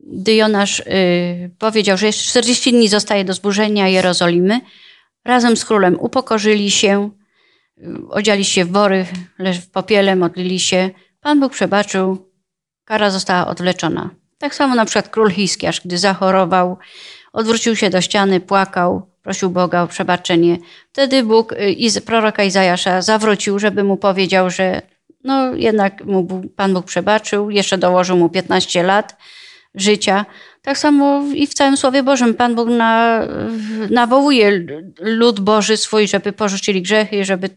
gdy 0.00 0.34
Jonasz 0.34 0.80
y, 0.80 1.50
powiedział, 1.58 1.96
że 1.96 2.06
jeszcze 2.06 2.30
40 2.30 2.72
dni 2.72 2.88
zostaje 2.88 3.24
do 3.24 3.32
zburzenia 3.32 3.88
Jerozolimy, 3.88 4.60
razem 5.24 5.56
z 5.56 5.64
królem 5.64 6.00
upokorzyli 6.00 6.70
się, 6.70 7.10
y, 7.78 8.08
odziali 8.08 8.44
się 8.44 8.64
w 8.64 8.72
wory, 8.72 9.06
w 9.38 9.70
popiele, 9.70 10.16
modlili 10.16 10.60
się. 10.60 10.90
Pan 11.20 11.40
Bóg 11.40 11.52
przebaczył, 11.52 12.30
kara 12.84 13.10
została 13.10 13.46
odwleczona. 13.46 14.10
Tak 14.38 14.54
samo 14.54 14.74
na 14.74 14.84
przykład 14.84 15.08
król 15.08 15.30
Hiskiarz, 15.30 15.80
gdy 15.84 15.98
zachorował, 15.98 16.78
odwrócił 17.32 17.76
się 17.76 17.90
do 17.90 18.00
ściany, 18.00 18.40
płakał, 18.40 19.10
prosił 19.22 19.50
Boga 19.50 19.82
o 19.82 19.86
przebaczenie. 19.86 20.58
Wtedy 20.92 21.22
Bóg 21.22 21.52
y, 21.52 22.00
proroka 22.00 22.44
Izajasza 22.44 23.02
zawrócił, 23.02 23.58
żeby 23.58 23.84
mu 23.84 23.96
powiedział, 23.96 24.50
że 24.50 24.82
no 25.24 25.54
jednak 25.54 26.04
mu 26.04 26.42
Pan 26.56 26.74
Bóg 26.74 26.86
przebaczył, 26.86 27.50
jeszcze 27.50 27.78
dołożył 27.78 28.16
mu 28.16 28.28
15 28.28 28.82
lat 28.82 29.16
życia. 29.74 30.26
Tak 30.62 30.78
samo 30.78 31.22
i 31.34 31.46
w 31.46 31.54
całym 31.54 31.76
Słowie 31.76 32.02
Bożym 32.02 32.34
Pan 32.34 32.54
Bóg 32.54 32.68
na, 32.68 33.22
nawołuje 33.90 34.66
lud 35.00 35.40
Boży 35.40 35.76
swój, 35.76 36.08
żeby 36.08 36.32
porzucili 36.32 36.82
grzechy, 36.82 37.24
żeby 37.24 37.50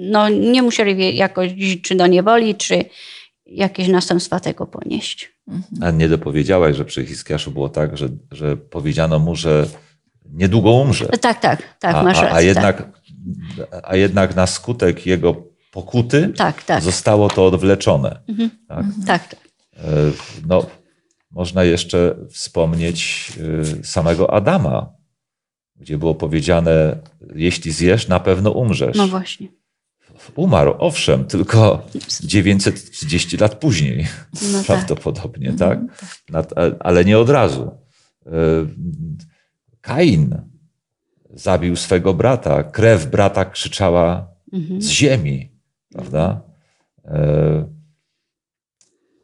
no, 0.00 0.28
nie 0.28 0.62
musieli 0.62 1.16
jakoś 1.16 1.50
czy 1.82 1.94
do 1.94 2.06
niewoli, 2.06 2.54
czy 2.54 2.84
jakieś 3.56 3.88
następstwa 3.88 4.40
tego 4.40 4.66
ponieść. 4.66 5.32
A 5.80 5.90
nie 5.90 6.08
dopowiedziałaś, 6.08 6.76
że 6.76 6.84
przy 6.84 7.06
Hiskiaszu 7.06 7.50
było 7.50 7.68
tak, 7.68 7.96
że, 7.96 8.08
że 8.32 8.56
powiedziano 8.56 9.18
mu, 9.18 9.36
że 9.36 9.66
niedługo 10.32 10.72
umrze. 10.72 11.06
Tak, 11.06 11.40
tak, 11.40 11.62
tak, 11.78 11.94
a, 11.94 12.02
masz 12.02 12.16
rację. 12.16 12.32
A, 12.32 12.36
a, 12.36 12.40
jednak, 12.40 12.76
tak. 12.76 13.80
a 13.82 13.96
jednak 13.96 14.36
na 14.36 14.46
skutek 14.46 15.06
jego 15.06 15.34
pokuty 15.70 16.32
tak, 16.36 16.62
tak. 16.62 16.82
zostało 16.82 17.28
to 17.28 17.46
odwleczone. 17.46 18.20
Mhm. 18.28 18.50
Tak? 18.68 18.86
tak, 19.06 19.28
tak. 19.28 19.40
E, 19.76 19.80
no, 20.46 20.66
można 21.30 21.64
jeszcze 21.64 22.16
wspomnieć 22.30 23.32
y, 23.80 23.84
samego 23.84 24.34
Adama, 24.34 24.92
gdzie 25.76 25.98
było 25.98 26.14
powiedziane: 26.14 26.98
Jeśli 27.34 27.72
zjesz, 27.72 28.08
na 28.08 28.20
pewno 28.20 28.50
umrzesz. 28.50 28.96
No 28.96 29.06
właśnie. 29.08 29.48
Umarł, 30.36 30.74
owszem, 30.78 31.24
tylko 31.24 31.86
930 32.20 33.36
lat 33.36 33.54
później, 33.54 34.06
no 34.52 34.58
tak. 34.58 34.66
prawdopodobnie, 34.66 35.52
tak. 35.52 35.78
tak? 36.32 36.46
Ale 36.80 37.04
nie 37.04 37.18
od 37.18 37.30
razu. 37.30 37.70
Kain 39.80 40.36
zabił 41.34 41.76
swego 41.76 42.14
brata, 42.14 42.62
krew 42.62 43.10
brata 43.10 43.44
krzyczała 43.44 44.28
mhm. 44.52 44.82
z 44.82 44.88
ziemi, 44.88 45.52
prawda? 45.92 46.42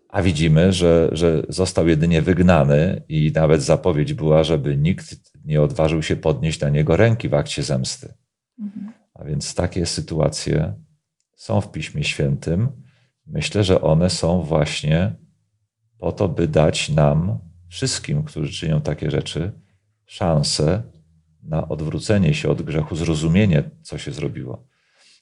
A 0.08 0.22
widzimy, 0.22 0.72
że, 0.72 1.08
że 1.12 1.42
został 1.48 1.88
jedynie 1.88 2.22
wygnany 2.22 3.02
i 3.08 3.32
nawet 3.34 3.62
zapowiedź 3.62 4.14
była, 4.14 4.44
żeby 4.44 4.76
nikt 4.76 5.16
nie 5.44 5.62
odważył 5.62 6.02
się 6.02 6.16
podnieść 6.16 6.60
na 6.60 6.68
niego 6.68 6.96
ręki 6.96 7.28
w 7.28 7.34
akcie 7.34 7.62
zemsty. 7.62 8.14
Mhm. 8.60 8.99
A 9.20 9.24
więc 9.24 9.54
takie 9.54 9.86
sytuacje 9.86 10.74
są 11.36 11.60
w 11.60 11.72
Piśmie 11.72 12.04
Świętym. 12.04 12.68
Myślę, 13.26 13.64
że 13.64 13.80
one 13.80 14.10
są 14.10 14.42
właśnie 14.42 15.16
po 15.98 16.12
to, 16.12 16.28
by 16.28 16.48
dać 16.48 16.88
nam, 16.88 17.38
wszystkim, 17.68 18.22
którzy 18.22 18.52
czynią 18.52 18.80
takie 18.80 19.10
rzeczy, 19.10 19.52
szansę 20.06 20.82
na 21.42 21.68
odwrócenie 21.68 22.34
się 22.34 22.48
od 22.48 22.62
grzechu, 22.62 22.96
zrozumienie, 22.96 23.70
co 23.82 23.98
się 23.98 24.12
zrobiło. 24.12 24.66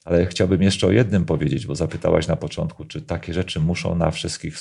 Ale 0.05 0.25
chciałbym 0.25 0.61
jeszcze 0.61 0.87
o 0.87 0.91
jednym 0.91 1.25
powiedzieć, 1.25 1.65
bo 1.65 1.75
zapytałaś 1.75 2.27
na 2.27 2.35
początku, 2.35 2.85
czy 2.85 3.01
takie 3.01 3.33
rzeczy 3.33 3.59
muszą 3.59 3.95
na 3.95 4.11
wszystkich, 4.11 4.57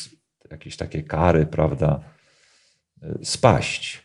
jakieś 0.51 0.77
takie 0.77 1.03
kary, 1.03 1.47
prawda, 1.47 2.01
spaść. 3.23 4.03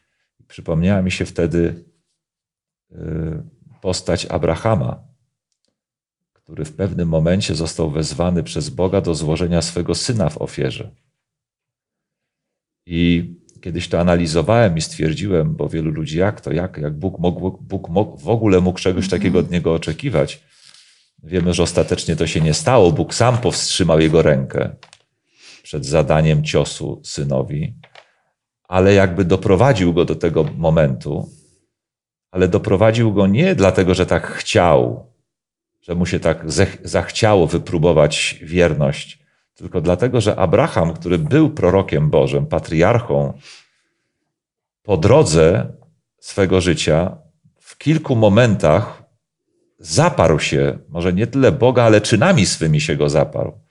Przypomniała 0.48 1.02
mi 1.02 1.12
się 1.12 1.26
wtedy 1.26 1.86
y, 2.92 2.96
postać 3.82 4.26
Abrahama, 4.26 5.13
który 6.44 6.66
w 6.66 6.74
pewnym 6.74 7.10
momencie 7.10 7.56
został 7.56 7.92
wezwany 7.92 8.44
przez 8.44 8.70
Boga 8.70 9.02
do 9.02 9.16
złożenia 9.16 9.62
swego 9.62 9.96
syna 9.96 10.30
w 10.30 10.42
ofierze. 10.42 10.92
I 12.86 13.34
kiedyś 13.62 13.88
to 13.88 14.00
analizowałem 14.00 14.78
i 14.78 14.82
stwierdziłem, 14.82 15.56
bo 15.56 15.70
wielu 15.70 15.92
ludzi, 15.92 16.18
jak 16.18 16.42
to, 16.42 16.52
jak, 16.52 16.78
jak 16.78 17.00
Bóg, 17.00 17.20
mógł, 17.20 17.58
Bóg 17.62 17.90
mógł, 17.90 18.18
w 18.18 18.30
ogóle 18.30 18.62
mógł 18.62 18.80
czegoś 18.80 19.10
takiego 19.10 19.40
od 19.40 19.52
niego 19.52 19.74
oczekiwać. 19.74 20.44
Wiemy, 21.24 21.54
że 21.54 21.64
ostatecznie 21.64 22.16
to 22.16 22.28
się 22.28 22.42
nie 22.42 22.54
stało. 22.54 22.92
Bóg 22.92 23.14
sam 23.14 23.38
powstrzymał 23.38 24.00
jego 24.00 24.22
rękę 24.22 24.76
przed 25.64 25.86
zadaniem 25.86 26.44
ciosu 26.44 27.02
synowi, 27.04 27.76
ale 28.68 28.94
jakby 28.94 29.26
doprowadził 29.26 29.94
go 29.94 30.06
do 30.06 30.16
tego 30.16 30.44
momentu, 30.58 31.30
ale 32.32 32.48
doprowadził 32.48 33.14
go 33.14 33.28
nie 33.28 33.56
dlatego, 33.56 33.94
że 33.94 34.06
tak 34.06 34.28
chciał, 34.28 35.13
że 35.84 35.96
mu 35.96 36.06
się 36.06 36.20
tak 36.20 36.44
zachciało 36.84 37.48
wypróbować 37.48 38.40
wierność, 38.42 39.20
tylko 39.56 39.82
dlatego, 39.82 40.22
że 40.22 40.36
Abraham, 40.36 40.94
który 40.94 41.18
był 41.18 41.50
prorokiem 41.50 42.10
Bożym, 42.10 42.46
patriarchą, 42.46 43.34
po 44.84 44.98
drodze 44.98 45.74
swego 46.20 46.62
życia 46.62 47.18
w 47.60 47.78
kilku 47.78 48.16
momentach 48.16 49.04
zaparł 49.80 50.40
się, 50.40 50.80
może 50.90 51.14
nie 51.14 51.28
tyle 51.28 51.52
Boga, 51.52 51.84
ale 51.84 52.02
czynami 52.02 52.46
swymi 52.46 52.82
się 52.82 52.96
go 52.96 53.10
zaparł. 53.10 53.63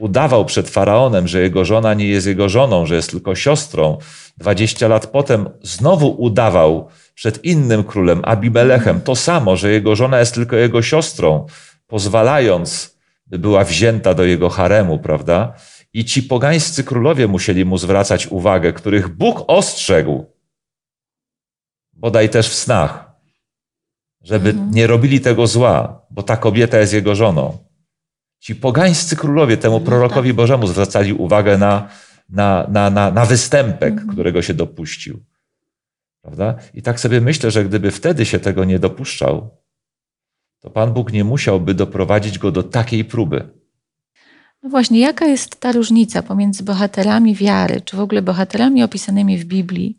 Udawał 0.00 0.44
przed 0.44 0.70
faraonem, 0.70 1.28
że 1.28 1.40
jego 1.40 1.64
żona 1.64 1.94
nie 1.94 2.06
jest 2.06 2.26
jego 2.26 2.48
żoną, 2.48 2.86
że 2.86 2.94
jest 2.94 3.10
tylko 3.10 3.34
siostrą. 3.34 3.98
Dwadzieścia 4.38 4.88
lat 4.88 5.06
potem 5.06 5.48
znowu 5.62 6.22
udawał 6.22 6.88
przed 7.14 7.44
innym 7.44 7.84
królem, 7.84 8.20
Abimelechem, 8.24 9.00
to 9.00 9.16
samo, 9.16 9.56
że 9.56 9.70
jego 9.70 9.96
żona 9.96 10.18
jest 10.18 10.34
tylko 10.34 10.56
jego 10.56 10.82
siostrą, 10.82 11.46
pozwalając 11.86 12.96
by 13.26 13.38
była 13.38 13.64
wzięta 13.64 14.14
do 14.14 14.24
jego 14.24 14.48
haremu, 14.48 14.98
prawda? 14.98 15.52
I 15.92 16.04
ci 16.04 16.22
pogańscy 16.22 16.84
królowie 16.84 17.28
musieli 17.28 17.64
mu 17.64 17.78
zwracać 17.78 18.26
uwagę, 18.26 18.72
których 18.72 19.08
Bóg 19.08 19.44
ostrzegł, 19.46 20.24
bodaj 21.92 22.28
też 22.28 22.48
w 22.48 22.54
snach, 22.54 23.10
żeby 24.22 24.50
mhm. 24.50 24.70
nie 24.70 24.86
robili 24.86 25.20
tego 25.20 25.46
zła, 25.46 26.02
bo 26.10 26.22
ta 26.22 26.36
kobieta 26.36 26.78
jest 26.78 26.92
jego 26.92 27.14
żoną. 27.14 27.69
Ci 28.40 28.54
pogańscy 28.56 29.16
królowie 29.16 29.56
temu 29.56 29.78
no 29.80 29.86
prorokowi 29.86 30.30
tak. 30.30 30.36
Bożemu 30.36 30.66
zwracali 30.66 31.12
uwagę 31.12 31.58
na, 31.58 31.88
na, 32.28 32.66
na, 32.70 32.90
na, 32.90 33.10
na 33.10 33.26
występek, 33.26 33.92
mhm. 33.92 34.08
którego 34.08 34.42
się 34.42 34.54
dopuścił. 34.54 35.24
Prawda? 36.22 36.56
I 36.74 36.82
tak 36.82 37.00
sobie 37.00 37.20
myślę, 37.20 37.50
że 37.50 37.64
gdyby 37.64 37.90
wtedy 37.90 38.26
się 38.26 38.38
tego 38.38 38.64
nie 38.64 38.78
dopuszczał, 38.78 39.50
to 40.60 40.70
Pan 40.70 40.92
Bóg 40.92 41.12
nie 41.12 41.24
musiałby 41.24 41.74
doprowadzić 41.74 42.38
go 42.38 42.50
do 42.50 42.62
takiej 42.62 43.04
próby. 43.04 43.48
No 44.62 44.70
właśnie, 44.70 45.00
jaka 45.00 45.26
jest 45.26 45.60
ta 45.60 45.72
różnica 45.72 46.22
pomiędzy 46.22 46.62
bohaterami 46.62 47.34
wiary, 47.34 47.80
czy 47.80 47.96
w 47.96 48.00
ogóle 48.00 48.22
bohaterami 48.22 48.82
opisanymi 48.82 49.38
w 49.38 49.44
Biblii, 49.44 49.98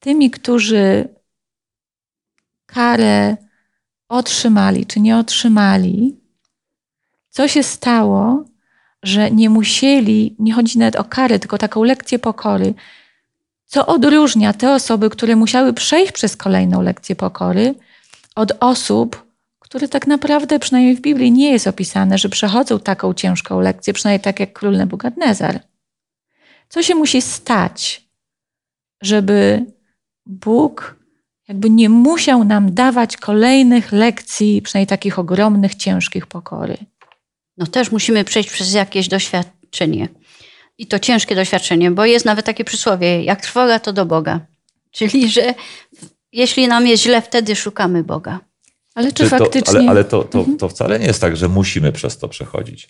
tymi, 0.00 0.30
którzy 0.30 1.08
karę 2.66 3.36
otrzymali, 4.08 4.86
czy 4.86 5.00
nie 5.00 5.16
otrzymali? 5.16 6.16
Co 7.38 7.48
się 7.48 7.62
stało, 7.62 8.44
że 9.02 9.30
nie 9.30 9.50
musieli, 9.50 10.36
nie 10.38 10.52
chodzi 10.52 10.78
nawet 10.78 10.96
o 10.96 11.04
karę, 11.04 11.38
tylko 11.38 11.58
taką 11.58 11.84
lekcję 11.84 12.18
pokory. 12.18 12.74
Co 13.66 13.86
odróżnia 13.86 14.52
te 14.52 14.72
osoby, 14.74 15.10
które 15.10 15.36
musiały 15.36 15.72
przejść 15.72 16.12
przez 16.12 16.36
kolejną 16.36 16.82
lekcję 16.82 17.16
pokory, 17.16 17.74
od 18.34 18.52
osób, 18.60 19.26
które 19.58 19.88
tak 19.88 20.06
naprawdę, 20.06 20.58
przynajmniej 20.58 20.96
w 20.96 21.00
Biblii, 21.00 21.32
nie 21.32 21.52
jest 21.52 21.66
opisane, 21.66 22.18
że 22.18 22.28
przechodzą 22.28 22.80
taką 22.80 23.14
ciężką 23.14 23.60
lekcję, 23.60 23.92
przynajmniej 23.92 24.20
tak 24.20 24.40
jak 24.40 24.52
król 24.52 24.76
Nebukadnezar. 24.76 25.60
Co 26.68 26.82
się 26.82 26.94
musi 26.94 27.22
stać, 27.22 28.08
żeby 29.02 29.64
Bóg 30.26 30.96
jakby 31.48 31.70
nie 31.70 31.88
musiał 31.88 32.44
nam 32.44 32.74
dawać 32.74 33.16
kolejnych 33.16 33.92
lekcji, 33.92 34.62
przynajmniej 34.62 34.86
takich 34.86 35.18
ogromnych, 35.18 35.74
ciężkich 35.74 36.26
pokory? 36.26 36.76
No 37.58 37.66
też 37.66 37.92
musimy 37.92 38.24
przejść 38.24 38.50
przez 38.50 38.72
jakieś 38.72 39.08
doświadczenie. 39.08 40.08
I 40.78 40.86
to 40.86 40.98
ciężkie 40.98 41.34
doświadczenie, 41.34 41.90
bo 41.90 42.04
jest 42.04 42.24
nawet 42.24 42.46
takie 42.46 42.64
przysłowie, 42.64 43.24
jak 43.24 43.40
trwoga, 43.40 43.80
to 43.80 43.92
do 43.92 44.06
Boga. 44.06 44.40
Czyli, 44.90 45.28
że 45.28 45.54
jeśli 46.32 46.68
nam 46.68 46.86
jest 46.86 47.02
źle, 47.02 47.22
wtedy 47.22 47.56
szukamy 47.56 48.04
Boga. 48.04 48.40
Ale 48.94 49.12
czy, 49.12 49.24
czy 49.24 49.30
faktycznie... 49.30 49.72
To, 49.72 49.78
ale 49.78 49.90
ale 49.90 50.04
to, 50.04 50.24
to, 50.24 50.38
mhm. 50.38 50.58
to 50.58 50.68
wcale 50.68 50.98
nie 50.98 51.06
jest 51.06 51.20
tak, 51.20 51.36
że 51.36 51.48
musimy 51.48 51.92
przez 51.92 52.18
to 52.18 52.28
przechodzić. 52.28 52.88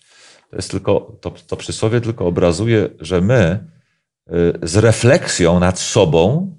To 0.50 0.56
jest 0.56 0.70
tylko, 0.70 1.16
to, 1.20 1.30
to 1.30 1.56
przysłowie 1.56 2.00
tylko 2.00 2.26
obrazuje, 2.26 2.88
że 3.00 3.20
my 3.20 3.64
y, 4.28 4.32
z 4.62 4.76
refleksją 4.76 5.60
nad 5.60 5.78
sobą 5.78 6.52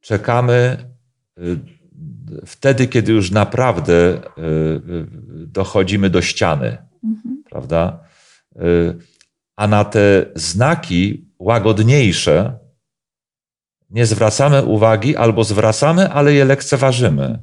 czekamy 0.00 0.76
y, 1.38 1.81
wtedy, 2.46 2.86
kiedy 2.88 3.12
już 3.12 3.30
naprawdę 3.30 3.92
y, 3.94 4.20
dochodzimy 5.46 6.10
do 6.10 6.22
ściany, 6.22 6.78
mhm. 7.04 7.42
prawda? 7.50 8.04
A 9.56 9.66
na 9.66 9.84
te 9.84 10.26
znaki 10.34 11.24
łagodniejsze 11.38 12.58
nie 13.90 14.06
zwracamy 14.06 14.64
uwagi 14.64 15.16
albo 15.16 15.44
zwracamy, 15.44 16.10
ale 16.10 16.32
je 16.32 16.44
lekceważymy. 16.44 17.38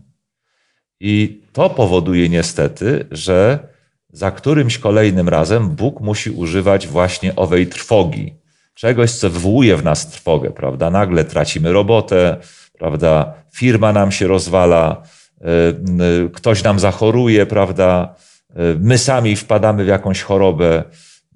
I 1.00 1.42
to 1.54 1.70
powoduje 1.70 2.30
niestety, 2.30 3.08
że 3.12 3.68
za 4.12 4.32
którymś 4.32 4.78
kolejnym 4.78 5.30
razem 5.30 5.70
Bóg 5.70 6.02
musi 6.02 6.32
używać 6.32 6.88
właśnie 6.88 7.36
owej 7.36 7.68
trwogi. 7.68 8.34
Czegoś, 8.74 9.12
co 9.12 9.30
wywołuje 9.30 9.78
w 9.78 9.84
nas 9.84 10.10
trwogę, 10.10 10.52
prawda? 10.52 10.90
Nagle 10.90 11.26
tracimy 11.26 11.72
robotę, 11.72 12.38
prawda? 12.80 13.34
Firma 13.52 13.94
nam 13.94 14.12
się 14.12 14.28
rozwala, 14.28 15.04
e, 15.42 16.30
ktoś 16.34 16.64
nam 16.64 16.80
zachoruje, 16.80 17.46
prawda? 17.46 18.16
E, 18.50 18.56
my 18.80 18.98
sami 18.98 19.36
wpadamy 19.36 19.84
w 19.84 19.88
jakąś 19.88 20.22
chorobę. 20.22 20.84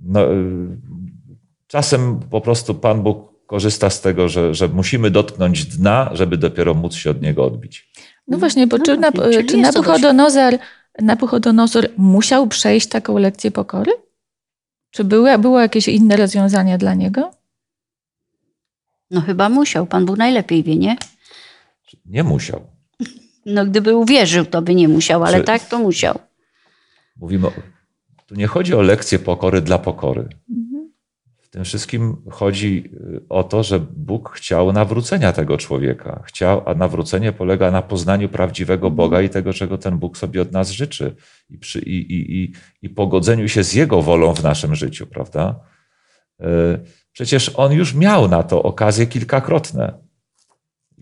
No, 0.05 0.21
czasem 1.67 2.19
po 2.29 2.41
prostu 2.41 2.75
Pan 2.75 3.03
Bóg 3.03 3.33
korzysta 3.47 3.89
z 3.89 4.01
tego, 4.01 4.29
że, 4.29 4.53
że 4.53 4.67
musimy 4.67 5.11
dotknąć 5.11 5.65
dna, 5.65 6.09
żeby 6.13 6.37
dopiero 6.37 6.73
móc 6.73 6.95
się 6.95 7.11
od 7.11 7.21
niego 7.21 7.45
odbić. 7.45 7.91
No 8.27 8.37
właśnie, 8.37 8.67
bo 8.67 8.77
no, 8.77 8.85
czy, 8.85 8.97
na, 8.97 9.11
czy 9.49 9.57
Nabuchodonozor, 9.57 10.53
Nabuchodonozor 11.01 11.89
musiał 11.97 12.47
przejść 12.47 12.87
taką 12.87 13.17
lekcję 13.17 13.51
pokory? 13.51 13.91
Czy 14.91 15.03
były, 15.03 15.37
było 15.37 15.59
jakieś 15.59 15.87
inne 15.87 16.17
rozwiązania 16.17 16.77
dla 16.77 16.93
niego? 16.93 17.31
No 19.11 19.21
chyba 19.21 19.49
musiał. 19.49 19.85
Pan 19.85 20.05
Bóg 20.05 20.17
najlepiej 20.17 20.63
wie, 20.63 20.75
nie? 20.75 20.95
Nie 22.05 22.23
musiał. 22.23 22.67
No 23.45 23.65
gdyby 23.65 23.95
uwierzył, 23.95 24.45
to 24.45 24.61
by 24.61 24.75
nie 24.75 24.87
musiał, 24.87 25.23
ale 25.23 25.39
czy 25.39 25.43
tak 25.43 25.65
to 25.65 25.79
musiał. 25.79 26.19
Mówimy, 27.17 27.47
tu 28.27 28.35
nie 28.35 28.47
chodzi 28.47 28.73
o 28.73 28.81
lekcję 28.81 29.19
pokory 29.19 29.61
dla 29.61 29.79
pokory 29.79 30.29
tym 31.53 31.63
wszystkim 31.63 32.17
chodzi 32.29 32.83
y, 32.93 33.21
o 33.29 33.43
to, 33.43 33.63
że 33.63 33.79
Bóg 33.79 34.29
chciał 34.35 34.71
nawrócenia 34.71 35.33
tego 35.33 35.57
człowieka. 35.57 36.23
Chciał, 36.25 36.61
a 36.65 36.73
nawrócenie 36.73 37.31
polega 37.31 37.71
na 37.71 37.81
poznaniu 37.81 38.29
prawdziwego 38.29 38.87
mhm. 38.87 38.95
Boga 38.95 39.21
i 39.21 39.29
tego, 39.29 39.53
czego 39.53 39.77
ten 39.77 39.97
Bóg 39.97 40.17
sobie 40.17 40.41
od 40.41 40.51
nas 40.51 40.71
życzy, 40.71 41.15
i, 41.49 41.57
przy, 41.57 41.79
i, 41.79 42.13
i, 42.13 42.43
i, 42.43 42.53
i 42.81 42.89
pogodzeniu 42.89 43.47
się 43.47 43.63
z 43.63 43.73
Jego 43.73 44.01
wolą 44.01 44.33
w 44.33 44.43
naszym 44.43 44.75
życiu, 44.75 45.07
prawda? 45.07 45.59
Y, 46.41 46.45
przecież 47.11 47.51
on 47.55 47.71
już 47.71 47.93
miał 47.93 48.27
na 48.27 48.43
to 48.43 48.63
okazje 48.63 49.07
kilkakrotne. 49.07 49.93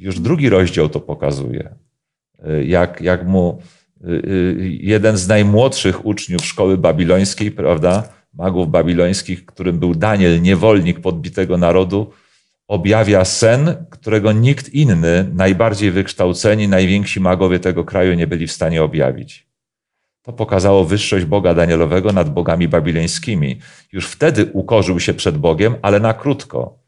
Już 0.02 0.20
drugi 0.20 0.50
rozdział 0.50 0.90
to 0.90 1.00
pokazuje. 1.00 1.76
Jak, 2.66 3.02
jak 3.02 3.28
mu 3.28 3.62
jeden 4.80 5.18
z 5.18 5.28
najmłodszych 5.28 6.06
uczniów 6.06 6.46
szkoły 6.46 6.78
babilońskiej, 6.78 7.52
prawda, 7.52 8.04
magów 8.34 8.72
babilońskich, 8.72 9.46
którym 9.46 9.80
był 9.80 9.96
Daniel, 9.96 10.42
niewolnik 10.42 11.00
podbitego 11.00 11.58
narodu, 11.58 12.12
objawia 12.68 13.26
sen, 13.26 13.86
którego 13.90 14.32
nikt 14.32 14.74
inny, 14.74 15.30
najbardziej 15.34 15.92
wykształceni, 15.92 16.68
najwięksi 16.68 17.20
magowie 17.20 17.60
tego 17.60 17.84
kraju 17.84 18.14
nie 18.14 18.28
byli 18.28 18.48
w 18.48 18.52
stanie 18.52 18.84
objawić. 18.84 19.48
To 20.22 20.34
pokazało 20.34 20.86
wyższość 20.86 21.26
Boga 21.26 21.54
Danielowego 21.54 22.14
nad 22.14 22.30
bogami 22.30 22.68
babilońskimi. 22.68 23.60
Już 23.92 24.08
wtedy 24.08 24.46
ukorzył 24.54 25.00
się 25.00 25.14
przed 25.14 25.38
Bogiem, 25.38 25.76
ale 25.82 26.00
na 26.00 26.14
krótko. 26.14 26.81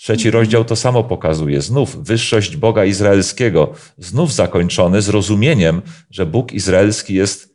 Trzeci 0.00 0.30
rozdział 0.30 0.64
to 0.64 0.76
samo 0.76 1.04
pokazuje. 1.04 1.62
Znów 1.62 2.04
wyższość 2.04 2.56
Boga 2.56 2.84
Izraelskiego, 2.84 3.72
znów 3.98 4.32
zakończony 4.32 5.02
zrozumieniem, 5.02 5.82
że 6.10 6.26
Bóg 6.26 6.52
Izraelski 6.52 7.14
jest, 7.14 7.54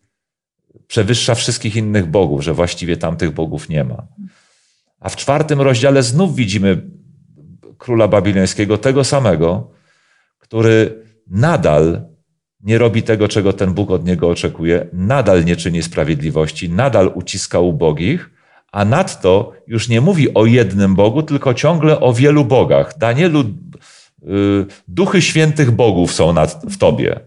przewyższa 0.87 1.35
wszystkich 1.35 1.75
innych 1.75 2.05
bogów, 2.05 2.43
że 2.43 2.53
właściwie 2.53 2.97
tamtych 2.97 3.31
bogów 3.31 3.69
nie 3.69 3.83
ma. 3.83 4.07
A 4.99 5.09
w 5.09 5.15
czwartym 5.15 5.61
rozdziale 5.61 6.03
znów 6.03 6.35
widzimy 6.35 6.81
króla 7.77 8.07
babilońskiego, 8.07 8.77
tego 8.77 9.03
samego, 9.03 9.71
który 10.39 11.03
nadal 11.27 12.05
nie 12.61 12.77
robi 12.77 13.03
tego, 13.03 13.27
czego 13.27 13.53
ten 13.53 13.73
Bóg 13.73 13.91
od 13.91 14.05
niego 14.05 14.29
oczekuje, 14.29 14.89
nadal 14.93 15.45
nie 15.45 15.55
czyni 15.55 15.83
sprawiedliwości, 15.83 16.69
nadal 16.69 17.11
uciska 17.15 17.59
ubogich, 17.59 18.34
a 18.75 18.85
nadto 18.85 19.53
już 19.67 19.89
nie 19.89 20.01
mówi 20.01 20.33
o 20.33 20.45
jednym 20.45 20.95
Bogu, 20.95 21.23
tylko 21.23 21.53
ciągle 21.53 21.99
o 21.99 22.13
wielu 22.13 22.45
bogach. 22.45 22.97
Danielu, 22.97 23.39
y, 23.39 23.45
duchy 24.87 25.21
świętych 25.21 25.71
bogów 25.71 26.13
są 26.13 26.33
nad, 26.33 26.65
w 26.69 26.77
tobie. 26.77 27.19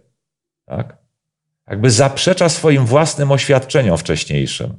Tak? 0.66 0.96
Jakby 1.70 1.90
zaprzecza 1.90 2.48
swoim 2.48 2.86
własnym 2.86 3.32
oświadczeniom 3.32 3.98
wcześniejszym 3.98 4.78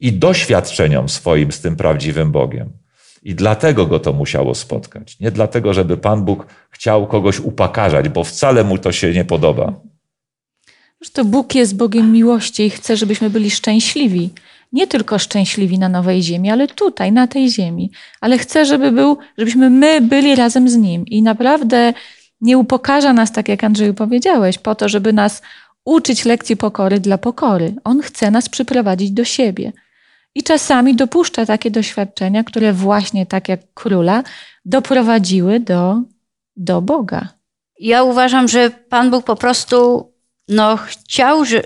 i 0.00 0.12
doświadczeniom 0.12 1.08
swoim 1.08 1.52
z 1.52 1.60
tym 1.60 1.76
prawdziwym 1.76 2.32
Bogiem. 2.32 2.72
I 3.22 3.34
dlatego 3.34 3.86
go 3.86 4.00
to 4.00 4.12
musiało 4.12 4.54
spotkać. 4.54 5.20
Nie 5.20 5.30
dlatego, 5.30 5.74
żeby 5.74 5.96
Pan 5.96 6.24
Bóg 6.24 6.46
chciał 6.70 7.06
kogoś 7.06 7.40
upakarzać, 7.40 8.08
bo 8.08 8.24
wcale 8.24 8.64
mu 8.64 8.78
to 8.78 8.92
się 8.92 9.12
nie 9.12 9.24
podoba. 9.24 9.80
To 11.12 11.24
Bóg 11.24 11.54
jest 11.54 11.76
Bogiem 11.76 12.12
miłości 12.12 12.62
i 12.62 12.70
chce, 12.70 12.96
żebyśmy 12.96 13.30
byli 13.30 13.50
szczęśliwi. 13.50 14.30
Nie 14.74 14.86
tylko 14.86 15.18
szczęśliwi 15.18 15.78
na 15.78 15.88
nowej 15.88 16.22
ziemi, 16.22 16.50
ale 16.50 16.68
tutaj, 16.68 17.12
na 17.12 17.26
tej 17.26 17.50
ziemi. 17.50 17.90
Ale 18.20 18.38
chce, 18.38 18.64
żeby 18.64 18.92
był, 18.92 19.18
żebyśmy 19.38 19.70
my 19.70 20.00
byli 20.00 20.34
razem 20.34 20.68
z 20.68 20.76
Nim. 20.76 21.06
I 21.06 21.22
naprawdę 21.22 21.92
nie 22.40 22.58
upokarza 22.58 23.12
nas, 23.12 23.32
tak 23.32 23.48
jak 23.48 23.64
Andrzeju 23.64 23.94
powiedziałeś, 23.94 24.58
po 24.58 24.74
to, 24.74 24.88
żeby 24.88 25.12
nas 25.12 25.42
uczyć 25.84 26.24
lekcji 26.24 26.56
pokory 26.56 27.00
dla 27.00 27.18
pokory. 27.18 27.74
On 27.84 28.00
chce 28.00 28.30
nas 28.30 28.48
przyprowadzić 28.48 29.10
do 29.10 29.24
siebie. 29.24 29.72
I 30.34 30.42
czasami 30.42 30.94
dopuszcza 30.96 31.46
takie 31.46 31.70
doświadczenia, 31.70 32.44
które 32.44 32.72
właśnie 32.72 33.26
tak 33.26 33.48
jak 33.48 33.60
króla 33.74 34.22
doprowadziły 34.64 35.60
do, 35.60 36.02
do 36.56 36.82
Boga. 36.82 37.28
Ja 37.80 38.02
uważam, 38.02 38.48
że 38.48 38.70
Pan 38.70 39.10
Bóg 39.10 39.24
po 39.24 39.36
prostu 39.36 40.08
no, 40.48 40.76
chciał, 40.76 41.44
że, 41.44 41.62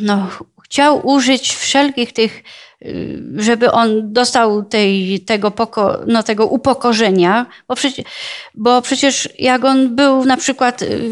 no, 0.00 0.28
chciał 0.68 1.06
użyć 1.08 1.56
wszelkich 1.56 2.12
tych 2.12 2.42
Y, 2.84 3.22
żeby 3.36 3.72
on 3.72 4.12
dostał 4.12 4.64
tej, 4.64 5.20
tego, 5.20 5.50
poko, 5.50 5.98
no, 6.06 6.22
tego 6.22 6.46
upokorzenia, 6.46 7.46
bo, 7.68 7.74
przecież, 7.74 8.06
bo 8.54 8.82
przecież 8.82 9.28
jak 9.38 9.64
on 9.64 9.96
był 9.96 10.24
na 10.24 10.36
przykład, 10.36 10.82
y, 10.82 11.10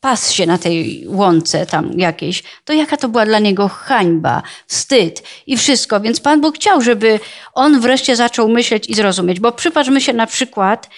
pas 0.00 0.30
się 0.30 0.46
na 0.46 0.58
tej 0.58 1.04
łące 1.08 1.66
tam 1.66 1.92
jakiejś, 1.98 2.42
to 2.64 2.72
jaka 2.72 2.96
to 2.96 3.08
była 3.08 3.26
dla 3.26 3.38
niego 3.38 3.68
hańba, 3.68 4.42
wstyd 4.66 5.22
i 5.46 5.56
wszystko. 5.56 6.00
Więc 6.00 6.20
Pan 6.20 6.40
Bóg 6.40 6.54
chciał, 6.54 6.82
żeby 6.82 7.20
on 7.54 7.80
wreszcie 7.80 8.16
zaczął 8.16 8.48
myśleć 8.48 8.88
i 8.88 8.94
zrozumieć. 8.94 9.40
Bo 9.40 9.52
przypatrzmy 9.52 10.00
się 10.00 10.12
na 10.12 10.26
przykład 10.26 10.88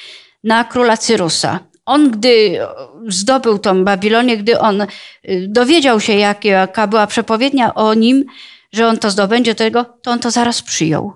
na 0.44 0.64
króla 0.64 0.96
Cyrusa. 0.96 1.60
On, 1.86 2.10
gdy 2.10 2.58
zdobył 3.08 3.58
tą 3.58 3.84
Babilonię, 3.84 4.36
gdy 4.36 4.58
on 4.58 4.80
y, 4.82 4.86
dowiedział 5.48 6.00
się, 6.00 6.12
jaka 6.12 6.86
była 6.86 7.06
przepowiednia 7.06 7.74
o 7.74 7.94
nim, 7.94 8.24
że 8.72 8.88
on 8.88 8.98
to 8.98 9.10
zdobędzie 9.10 9.54
tego, 9.54 9.84
to 10.02 10.10
on 10.10 10.18
to 10.18 10.30
zaraz 10.30 10.62
przyjął. 10.62 11.12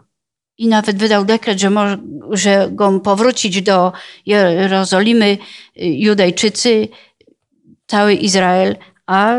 I 0.59 0.69
nawet 0.69 0.99
wydał 0.99 1.25
dekret, 1.25 1.61
że, 1.61 1.71
może, 1.71 1.99
że 2.31 2.69
go 2.73 3.01
powrócić 3.01 3.63
do 3.63 3.93
Jerozolimy 4.27 5.27
y, 5.27 5.39
Judejczycy, 5.77 6.89
cały 7.87 8.15
Izrael, 8.15 8.77
a, 9.07 9.37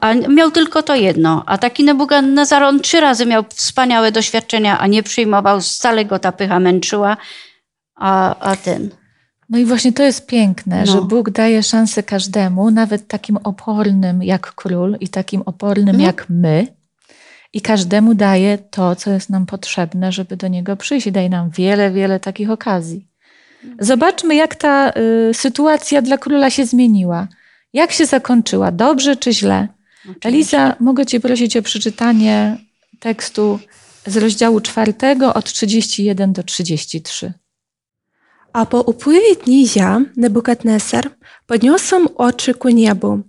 a 0.00 0.14
miał 0.14 0.50
tylko 0.50 0.82
to 0.82 0.94
jedno. 0.94 1.42
A 1.46 1.58
taki 1.58 1.84
Nebukadnezar, 1.84 2.62
on 2.62 2.80
trzy 2.80 3.00
razy 3.00 3.26
miał 3.26 3.44
wspaniałe 3.54 4.12
doświadczenia, 4.12 4.78
a 4.78 4.86
nie 4.86 5.02
przyjmował, 5.02 5.60
wcale 5.60 6.04
go 6.04 6.18
ta 6.18 6.32
pycha 6.32 6.60
męczyła, 6.60 7.16
a, 7.94 8.38
a 8.40 8.56
ten... 8.56 8.90
No 9.50 9.58
i 9.58 9.64
właśnie 9.64 9.92
to 9.92 10.02
jest 10.02 10.26
piękne, 10.26 10.84
no. 10.86 10.92
że 10.92 11.02
Bóg 11.02 11.30
daje 11.30 11.62
szansę 11.62 12.02
każdemu, 12.02 12.70
nawet 12.70 13.08
takim 13.08 13.36
opornym 13.36 14.22
jak 14.22 14.54
król 14.54 14.96
i 15.00 15.08
takim 15.08 15.42
opornym 15.42 15.96
no. 15.96 16.04
jak 16.04 16.26
my, 16.30 16.66
i 17.54 17.60
każdemu 17.60 18.14
daje 18.14 18.58
to, 18.58 18.96
co 18.96 19.10
jest 19.10 19.30
nam 19.30 19.46
potrzebne, 19.46 20.12
żeby 20.12 20.36
do 20.36 20.48
niego 20.48 20.76
przyjść. 20.76 21.06
I 21.06 21.12
daje 21.12 21.28
nam 21.28 21.50
wiele, 21.50 21.90
wiele 21.90 22.20
takich 22.20 22.50
okazji. 22.50 23.08
Zobaczmy, 23.78 24.34
jak 24.34 24.54
ta 24.54 24.92
y, 25.30 25.34
sytuacja 25.34 26.02
dla 26.02 26.18
króla 26.18 26.50
się 26.50 26.66
zmieniła. 26.66 27.28
Jak 27.72 27.92
się 27.92 28.06
zakończyła? 28.06 28.72
Dobrze 28.72 29.16
czy 29.16 29.32
źle? 29.32 29.68
Oczywiście. 30.00 30.28
Eliza, 30.28 30.76
mogę 30.80 31.06
Cię 31.06 31.20
prosić 31.20 31.56
o 31.56 31.62
przeczytanie 31.62 32.56
tekstu 33.00 33.58
z 34.06 34.16
rozdziału 34.16 34.60
czwartego 34.60 35.34
od 35.34 35.44
31 35.44 36.32
do 36.32 36.42
33. 36.42 37.32
A 38.54 38.66
po 38.66 38.80
upływie 38.80 39.34
dni 39.44 39.66
ja, 39.76 40.00
Nebukadnesar, 40.16 41.10
podniosłem 41.46 42.08
oczy 42.16 42.54
ku 42.54 42.68
niebu 42.68 43.22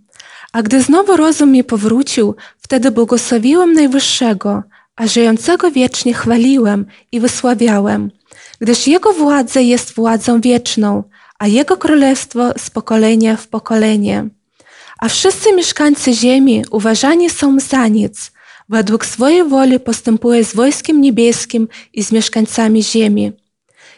a 0.55 0.61
gdy 0.63 0.81
znowu 0.81 1.17
rozum 1.17 1.51
mi 1.51 1.63
powrócił, 1.63 2.35
wtedy 2.59 2.91
błogosławiłem 2.91 3.73
Najwyższego, 3.73 4.63
a 4.95 5.07
żyjącego 5.07 5.71
wiecznie 5.71 6.13
chwaliłem 6.13 6.85
i 7.11 7.19
wysławiałem, 7.19 8.11
gdyż 8.61 8.87
Jego 8.87 9.13
władza 9.13 9.59
jest 9.59 9.93
władzą 9.93 10.41
wieczną, 10.41 11.03
a 11.39 11.47
Jego 11.47 11.77
królestwo 11.77 12.51
z 12.57 12.69
pokolenia 12.69 13.37
w 13.37 13.47
pokolenie. 13.47 14.27
A 14.99 15.09
wszyscy 15.09 15.53
mieszkańcy 15.53 16.13
ziemi 16.13 16.63
uważani 16.71 17.29
są 17.29 17.59
za 17.59 17.87
nic, 17.87 18.31
według 18.69 19.05
swojej 19.05 19.43
woli 19.43 19.79
postępuje 19.79 20.45
z 20.45 20.55
wojskiem 20.55 21.01
niebieskim 21.01 21.67
i 21.93 22.03
z 22.03 22.11
mieszkańcami 22.11 22.83
ziemi. 22.83 23.31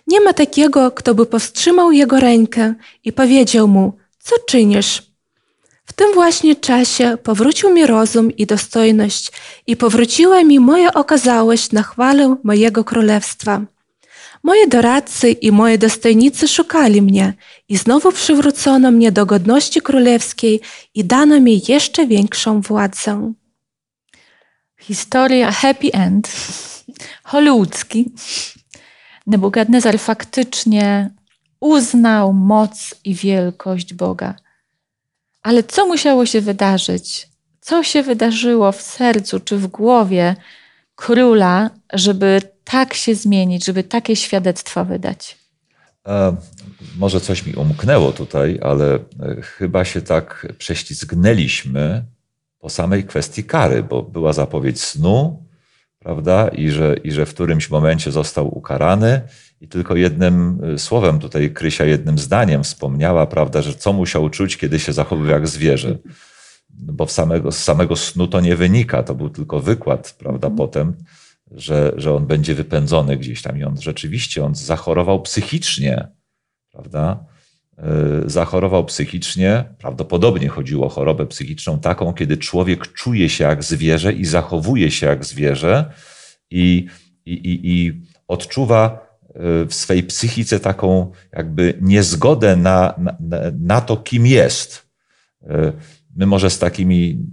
Nie 0.08 0.22
ma 0.22 0.34
takiego, 0.34 0.92
kto 0.92 1.16
by 1.16 1.26
powstrzymał 1.26 1.92
jego 1.92 2.20
rękę 2.20 2.74
i 3.04 3.14
powiedział 3.14 3.68
mu, 3.68 3.94
co 4.20 4.36
czynisz? 4.48 5.04
W 5.86 5.94
tym 5.94 6.14
właśnie 6.14 6.56
czasie 6.56 7.18
powrócił 7.24 7.74
mi 7.74 7.86
rozum 7.86 8.32
i 8.32 8.46
dostojność 8.46 9.32
i 9.68 9.78
powróciła 9.78 10.44
mi 10.44 10.60
moja 10.60 10.94
okazałość 10.94 11.72
na 11.72 11.84
chwalę 11.84 12.36
mojego 12.44 12.84
królestwa. 12.84 13.62
Moje 14.44 14.68
doradcy 14.68 15.32
i 15.32 15.52
moje 15.52 15.78
dostojnicy 15.78 16.48
szukali 16.48 17.02
mnie 17.02 17.34
i 17.70 17.78
znowu 17.78 18.12
przywrócono 18.12 18.92
mnie 18.92 19.12
do 19.12 19.26
godności 19.26 19.82
królewskiej 19.82 20.62
i 20.94 21.06
dano 21.06 21.40
mi 21.40 21.62
jeszcze 21.68 22.08
większą 22.08 22.62
władzę. 22.62 23.34
Historia 24.80 25.52
happy 25.52 25.92
end, 25.94 26.32
hollywoodzki. 27.24 28.12
Nebukadnezar 29.28 30.00
faktycznie 30.00 31.10
uznał 31.60 32.34
moc 32.34 32.96
i 33.04 33.16
wielkość 33.16 33.94
Boga– 33.94 34.36
ale 35.48 35.64
co 35.64 35.88
musiało 35.88 36.26
się 36.26 36.42
wydarzyć? 36.42 37.30
Co 37.62 37.84
się 37.84 38.04
wydarzyło 38.04 38.72
w 38.72 38.82
sercu 38.82 39.40
czy 39.40 39.58
w 39.58 39.68
głowie 39.68 40.36
króla, 40.96 41.70
żeby 41.94 42.42
tak 42.64 42.94
się 42.94 43.16
zmienić, 43.16 43.66
żeby 43.66 43.84
takie 43.84 44.16
świadectwo 44.16 44.86
wydać? 44.86 45.38
E, 46.08 46.36
może 46.98 47.22
coś 47.22 47.46
mi 47.46 47.54
umknęło 47.54 48.12
tutaj, 48.12 48.60
ale 48.62 48.96
e, 48.96 49.00
chyba 49.42 49.86
się 49.86 50.02
tak 50.02 50.48
prześlizgnęliśmy 50.58 52.06
po 52.60 52.70
samej 52.70 53.04
kwestii 53.04 53.44
kary, 53.44 53.84
bo 53.84 54.04
była 54.04 54.34
zapowiedź 54.34 54.82
snu, 54.82 55.44
prawda, 56.08 56.48
i 56.48 56.70
że, 56.70 56.96
i 57.04 57.12
że 57.12 57.26
w 57.26 57.34
którymś 57.34 57.70
momencie 57.70 58.12
został 58.12 58.58
ukarany 58.58 59.22
i 59.62 59.68
tylko 59.68 59.96
jednym 59.96 60.64
y, 60.64 60.80
słowem 60.80 61.20
tutaj 61.20 61.54
Krysia 61.54 61.86
jednym 61.86 62.20
zdaniem 62.20 62.64
wspomniała, 62.64 63.26
prawda, 63.26 63.62
że 63.62 63.74
co 63.74 63.94
musiał 63.94 64.30
czuć, 64.30 64.58
kiedy 64.58 64.80
się 64.80 64.94
zachowywał 64.94 65.32
jak 65.32 65.48
zwierzę. 65.48 65.98
Bo 66.70 67.08
samego, 67.08 67.52
z 67.52 67.64
samego 67.64 67.96
snu 67.96 68.28
to 68.28 68.42
nie 68.42 68.56
wynika, 68.56 69.04
to 69.04 69.16
był 69.16 69.30
tylko 69.30 69.60
wykład, 69.60 70.16
prawda, 70.20 70.48
mhm. 70.48 70.56
potem, 70.58 70.94
że, 71.52 71.94
że 71.98 72.14
on 72.14 72.28
będzie 72.28 72.56
wypędzony 72.56 73.18
gdzieś 73.18 73.42
tam 73.42 73.58
i 73.58 73.64
on 73.64 73.82
rzeczywiście, 73.82 74.46
on 74.46 74.56
zachorował 74.56 75.22
psychicznie, 75.22 76.08
prawda. 76.72 77.26
Zachorował 78.26 78.86
psychicznie. 78.86 79.64
Prawdopodobnie 79.78 80.50
chodziło 80.50 80.86
o 80.86 80.90
chorobę 80.90 81.26
psychiczną 81.26 81.80
taką, 81.80 82.14
kiedy 82.14 82.38
człowiek 82.38 82.94
czuje 82.94 83.30
się 83.30 83.44
jak 83.44 83.64
zwierzę 83.64 84.14
i 84.14 84.26
zachowuje 84.26 84.92
się 84.92 85.06
jak 85.06 85.26
zwierzę 85.26 85.92
i, 86.52 86.88
i, 87.26 87.32
i, 87.34 87.60
i 87.64 88.02
odczuwa 88.28 89.08
w 89.70 89.74
swej 89.74 90.04
psychice 90.04 90.60
taką 90.60 91.12
jakby 91.34 91.78
niezgodę 91.82 92.56
na, 92.56 92.94
na, 92.98 93.18
na 93.60 93.82
to, 93.82 93.98
kim 93.98 94.26
jest. 94.26 94.88
My 96.16 96.26
może 96.26 96.50
z 96.50 96.60
takimi 96.60 97.26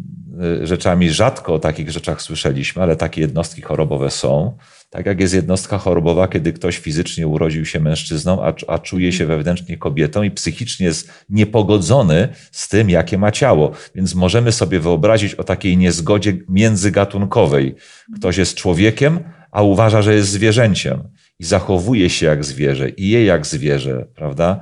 rzeczami 0.63 1.11
rzadko 1.11 1.55
o 1.55 1.59
takich 1.59 1.91
rzeczach 1.91 2.23
słyszeliśmy, 2.23 2.83
ale 2.83 2.97
takie 2.97 3.21
jednostki 3.21 3.63
chorobowe 3.63 4.11
są. 4.11 4.57
Tak 4.91 5.07
jak 5.07 5.21
jest 5.21 5.35
jednostka 5.35 5.79
chorobowa, 5.79 6.29
kiedy 6.29 6.53
ktoś 6.53 6.79
fizycznie 6.79 7.27
urodził 7.27 7.67
się 7.67 7.81
mężczyzną, 7.81 8.45
a, 8.45 8.55
a 8.69 8.79
czuje 8.79 9.13
się 9.13 9.27
wewnętrznie 9.27 9.79
kobietą 9.79 10.23
i 10.23 10.31
psychicznie 10.31 10.87
jest 10.87 11.11
niepogodzony 11.29 12.29
z 12.53 12.69
tym, 12.69 12.91
jakie 12.91 13.19
ma 13.19 13.31
ciało. 13.31 13.73
Więc 13.95 14.15
możemy 14.15 14.53
sobie 14.53 14.81
wyobrazić 14.81 15.35
o 15.35 15.45
takiej 15.45 15.77
niezgodzie 15.77 16.37
międzygatunkowej. 16.49 17.75
Ktoś 18.17 18.37
jest 18.37 18.55
człowiekiem, 18.55 19.21
a 19.51 19.63
uważa, 19.63 20.03
że 20.03 20.15
jest 20.15 20.29
zwierzęciem 20.29 21.03
i 21.39 21.45
zachowuje 21.45 22.11
się 22.11 22.27
jak 22.27 22.45
zwierzę 22.45 22.89
i 22.89 23.09
je 23.09 23.25
jak 23.25 23.47
zwierzę, 23.47 24.07
prawda? 24.15 24.61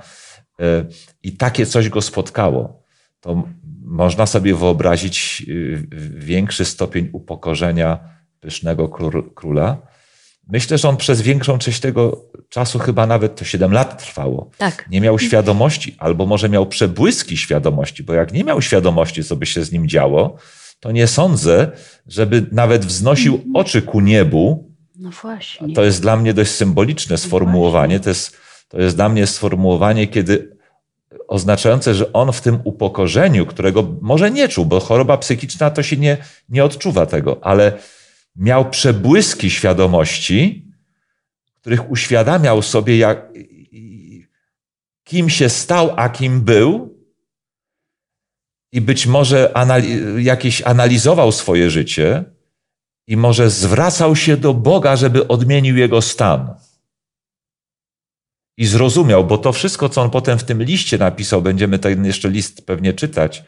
E, 0.60 0.84
I 1.22 1.32
takie 1.36 1.66
coś 1.66 1.88
go 1.88 2.02
spotkało. 2.02 2.82
To 3.20 3.48
można 3.84 4.26
sobie 4.26 4.54
wyobrazić 4.54 5.44
y, 5.48 5.86
większy 6.14 6.64
stopień 6.64 7.08
upokorzenia 7.12 7.98
pysznego 8.40 8.88
króla. 9.34 9.76
Myślę, 10.48 10.78
że 10.78 10.88
on 10.88 10.96
przez 10.96 11.22
większą 11.22 11.58
część 11.58 11.80
tego 11.80 12.24
czasu, 12.48 12.78
chyba 12.78 13.06
nawet 13.06 13.36
to 13.36 13.44
7 13.44 13.72
lat 13.72 14.02
trwało, 14.02 14.50
tak. 14.58 14.88
nie 14.90 15.00
miał 15.00 15.18
świadomości, 15.18 15.96
albo 15.98 16.26
może 16.26 16.48
miał 16.48 16.66
przebłyski 16.66 17.36
świadomości, 17.36 18.02
bo 18.02 18.12
jak 18.12 18.32
nie 18.32 18.44
miał 18.44 18.62
świadomości, 18.62 19.24
co 19.24 19.36
by 19.36 19.46
się 19.46 19.64
z 19.64 19.72
nim 19.72 19.88
działo, 19.88 20.36
to 20.80 20.92
nie 20.92 21.06
sądzę, 21.06 21.70
żeby 22.06 22.46
nawet 22.52 22.86
wznosił 22.86 23.34
mhm. 23.34 23.56
oczy 23.56 23.82
ku 23.82 24.00
niebu. 24.00 24.72
No 24.96 25.10
właśnie. 25.10 25.74
To 25.74 25.84
jest 25.84 26.02
dla 26.02 26.16
mnie 26.16 26.34
dość 26.34 26.50
symboliczne 26.50 27.18
sformułowanie. 27.18 28.00
To 28.00 28.08
jest, 28.08 28.36
to 28.68 28.80
jest 28.80 28.96
dla 28.96 29.08
mnie 29.08 29.26
sformułowanie, 29.26 30.06
kiedy 30.06 30.56
oznaczające, 31.32 31.94
że 31.94 32.12
on 32.12 32.32
w 32.32 32.40
tym 32.40 32.58
upokorzeniu, 32.64 33.46
którego 33.46 33.94
może 34.00 34.30
nie 34.30 34.48
czuł, 34.48 34.66
bo 34.66 34.80
choroba 34.80 35.16
psychiczna 35.18 35.70
to 35.70 35.82
się 35.82 35.96
nie, 35.96 36.16
nie 36.48 36.64
odczuwa 36.64 37.06
tego, 37.06 37.38
ale 37.42 37.72
miał 38.36 38.70
przebłyski 38.70 39.50
świadomości, 39.50 40.64
których 41.54 41.90
uświadamiał 41.90 42.62
sobie, 42.62 42.98
jak, 42.98 43.32
kim 45.04 45.30
się 45.30 45.48
stał, 45.48 45.90
a 45.96 46.08
kim 46.08 46.40
był, 46.40 46.98
i 48.72 48.80
być 48.80 49.06
może 49.06 49.56
anali 49.56 50.24
jakieś 50.24 50.62
analizował 50.62 51.32
swoje 51.32 51.70
życie, 51.70 52.24
i 53.06 53.16
może 53.16 53.50
zwracał 53.50 54.16
się 54.16 54.36
do 54.36 54.54
Boga, 54.54 54.96
żeby 54.96 55.28
odmienił 55.28 55.76
jego 55.76 56.02
stan 56.02 56.54
i 58.56 58.66
zrozumiał, 58.66 59.24
bo 59.24 59.38
to 59.38 59.52
wszystko, 59.52 59.88
co 59.88 60.02
on 60.02 60.10
potem 60.10 60.38
w 60.38 60.44
tym 60.44 60.62
liście 60.62 60.98
napisał, 60.98 61.42
będziemy 61.42 61.78
ten 61.78 62.04
jeszcze 62.04 62.30
list 62.30 62.66
pewnie 62.66 62.92
czytać, 62.92 63.44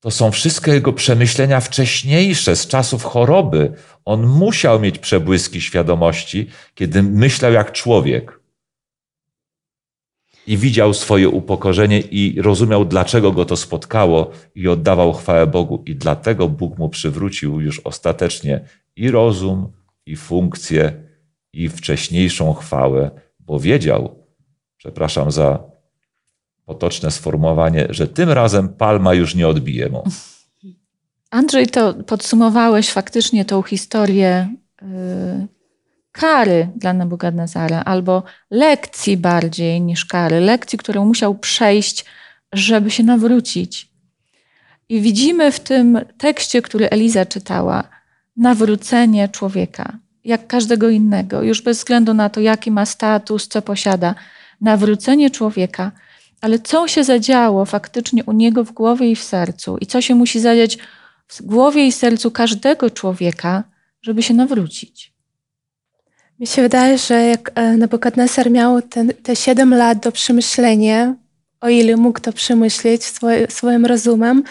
to 0.00 0.10
są 0.10 0.30
wszystkie 0.30 0.70
jego 0.70 0.92
przemyślenia 0.92 1.60
wcześniejsze, 1.60 2.56
z 2.56 2.66
czasów 2.66 3.04
choroby. 3.04 3.72
On 4.04 4.26
musiał 4.26 4.80
mieć 4.80 4.98
przebłyski 4.98 5.60
świadomości, 5.60 6.46
kiedy 6.74 7.02
myślał 7.02 7.52
jak 7.52 7.72
człowiek. 7.72 8.40
I 10.46 10.56
widział 10.56 10.94
swoje 10.94 11.28
upokorzenie 11.28 12.00
i 12.00 12.42
rozumiał, 12.42 12.84
dlaczego 12.84 13.32
go 13.32 13.44
to 13.44 13.56
spotkało, 13.56 14.30
i 14.54 14.68
oddawał 14.68 15.12
chwałę 15.12 15.46
Bogu. 15.46 15.82
I 15.86 15.96
dlatego 15.96 16.48
Bóg 16.48 16.78
mu 16.78 16.88
przywrócił 16.88 17.60
już 17.60 17.80
ostatecznie 17.80 18.64
i 18.96 19.10
rozum, 19.10 19.72
i 20.06 20.16
funkcję, 20.16 21.02
i 21.52 21.68
wcześniejszą 21.68 22.54
chwałę 22.54 23.10
bo 23.50 23.60
wiedział, 23.60 24.26
przepraszam 24.76 25.30
za 25.32 25.58
potoczne 26.64 27.10
sformułowanie, 27.10 27.86
że 27.90 28.08
tym 28.08 28.30
razem 28.30 28.68
palma 28.68 29.14
już 29.14 29.34
nie 29.34 29.48
odbije 29.48 29.88
mu. 29.88 30.02
Andrzej, 31.30 31.66
to 31.66 31.94
podsumowałeś 31.94 32.90
faktycznie 32.90 33.44
tą 33.44 33.62
historię 33.62 34.54
yy, 34.82 34.88
kary 36.12 36.68
dla 36.76 36.92
Nebukadnezara, 36.92 37.82
albo 37.84 38.22
lekcji 38.50 39.16
bardziej 39.16 39.80
niż 39.80 40.04
kary, 40.04 40.40
lekcji, 40.40 40.78
którą 40.78 41.04
musiał 41.04 41.34
przejść, 41.34 42.04
żeby 42.52 42.90
się 42.90 43.02
nawrócić. 43.02 43.90
I 44.88 45.00
widzimy 45.00 45.52
w 45.52 45.60
tym 45.60 45.98
tekście, 46.18 46.62
który 46.62 46.90
Eliza 46.90 47.26
czytała, 47.26 47.84
nawrócenie 48.36 49.28
człowieka 49.28 49.98
jak 50.24 50.46
każdego 50.46 50.88
innego, 50.88 51.42
już 51.42 51.62
bez 51.62 51.78
względu 51.78 52.14
na 52.14 52.30
to, 52.30 52.40
jaki 52.40 52.70
ma 52.70 52.86
status, 52.86 53.48
co 53.48 53.62
posiada, 53.62 54.14
nawrócenie 54.60 55.30
człowieka, 55.30 55.92
ale 56.40 56.58
co 56.58 56.88
się 56.88 57.04
zadziało 57.04 57.64
faktycznie 57.64 58.24
u 58.24 58.32
niego 58.32 58.64
w 58.64 58.72
głowie 58.72 59.10
i 59.10 59.16
w 59.16 59.22
sercu, 59.22 59.78
i 59.80 59.86
co 59.86 60.00
się 60.00 60.14
musi 60.14 60.40
zadziać 60.40 60.78
w 61.28 61.42
głowie 61.42 61.86
i 61.86 61.92
sercu 61.92 62.30
każdego 62.30 62.90
człowieka, 62.90 63.64
żeby 64.02 64.22
się 64.22 64.34
nawrócić. 64.34 65.12
Mi 66.38 66.46
się 66.46 66.62
wydaje, 66.62 66.98
że 66.98 67.14
jak 67.14 67.50
e, 67.54 67.76
Nebukadnesar 67.76 68.50
miał 68.50 68.82
ten, 68.82 69.12
te 69.22 69.36
7 69.36 69.74
lat 69.74 69.98
do 69.98 70.12
przemyślenia, 70.12 71.14
o 71.60 71.68
ile 71.68 71.96
mógł 71.96 72.20
to 72.20 72.32
przemyśleć 72.32 73.04
swoim 73.48 73.86
rozumem, 73.86 74.42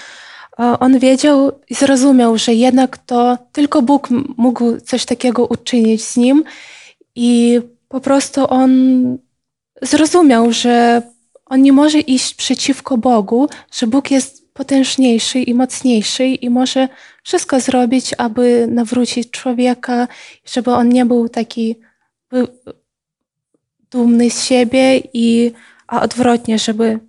on 0.60 1.00
wiedział 1.00 1.52
i 1.70 1.76
zrozumiał, 1.76 2.38
że 2.38 2.54
jednak 2.54 2.98
to 2.98 3.38
tylko 3.52 3.82
Bóg 3.82 4.08
mógł 4.38 4.80
coś 4.80 5.06
takiego 5.06 5.46
uczynić 5.46 6.04
z 6.04 6.18
nim 6.18 6.44
i 7.16 7.60
po 7.88 8.00
prostu 8.02 8.46
on 8.50 8.72
zrozumiał, 9.82 10.52
że 10.52 11.02
on 11.46 11.62
nie 11.62 11.74
może 11.74 12.00
iść 12.00 12.34
przeciwko 12.34 12.98
Bogu, 12.98 13.50
że 13.72 13.88
Bóg 13.88 14.12
jest 14.12 14.54
potężniejszy 14.54 15.40
i 15.40 15.54
mocniejszy 15.54 16.26
i 16.26 16.50
może 16.50 16.88
wszystko 17.24 17.60
zrobić, 17.60 18.16
aby 18.18 18.68
nawrócić 18.72 19.32
człowieka, 19.32 20.08
żeby 20.46 20.72
on 20.72 20.90
nie 20.90 21.06
był 21.06 21.30
taki 21.30 21.76
dumny 23.92 24.30
z 24.30 24.44
siebie, 24.44 25.02
i, 25.14 25.52
a 25.88 26.02
odwrotnie, 26.02 26.60
żeby 26.60 27.00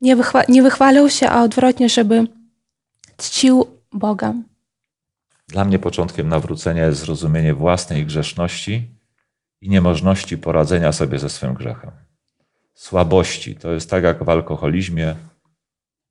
nie, 0.00 0.16
wychwa 0.16 0.42
nie 0.48 0.62
wychwalał 0.62 1.10
się, 1.10 1.28
a 1.28 1.42
odwrotnie, 1.42 1.88
żeby 1.88 2.26
czcił 3.16 3.66
Boga. 3.92 4.34
Dla 5.48 5.64
mnie 5.64 5.78
początkiem 5.78 6.28
nawrócenia 6.28 6.86
jest 6.86 7.00
zrozumienie 7.00 7.54
własnej 7.54 8.06
grzeszności 8.06 8.90
i 9.60 9.68
niemożności 9.68 10.38
poradzenia 10.38 10.92
sobie 10.92 11.18
ze 11.18 11.30
swym 11.30 11.54
grzechem. 11.54 11.90
Słabości 12.74 13.56
to 13.56 13.72
jest 13.72 13.90
tak 13.90 14.04
jak 14.04 14.24
w 14.24 14.28
alkoholizmie, 14.28 15.16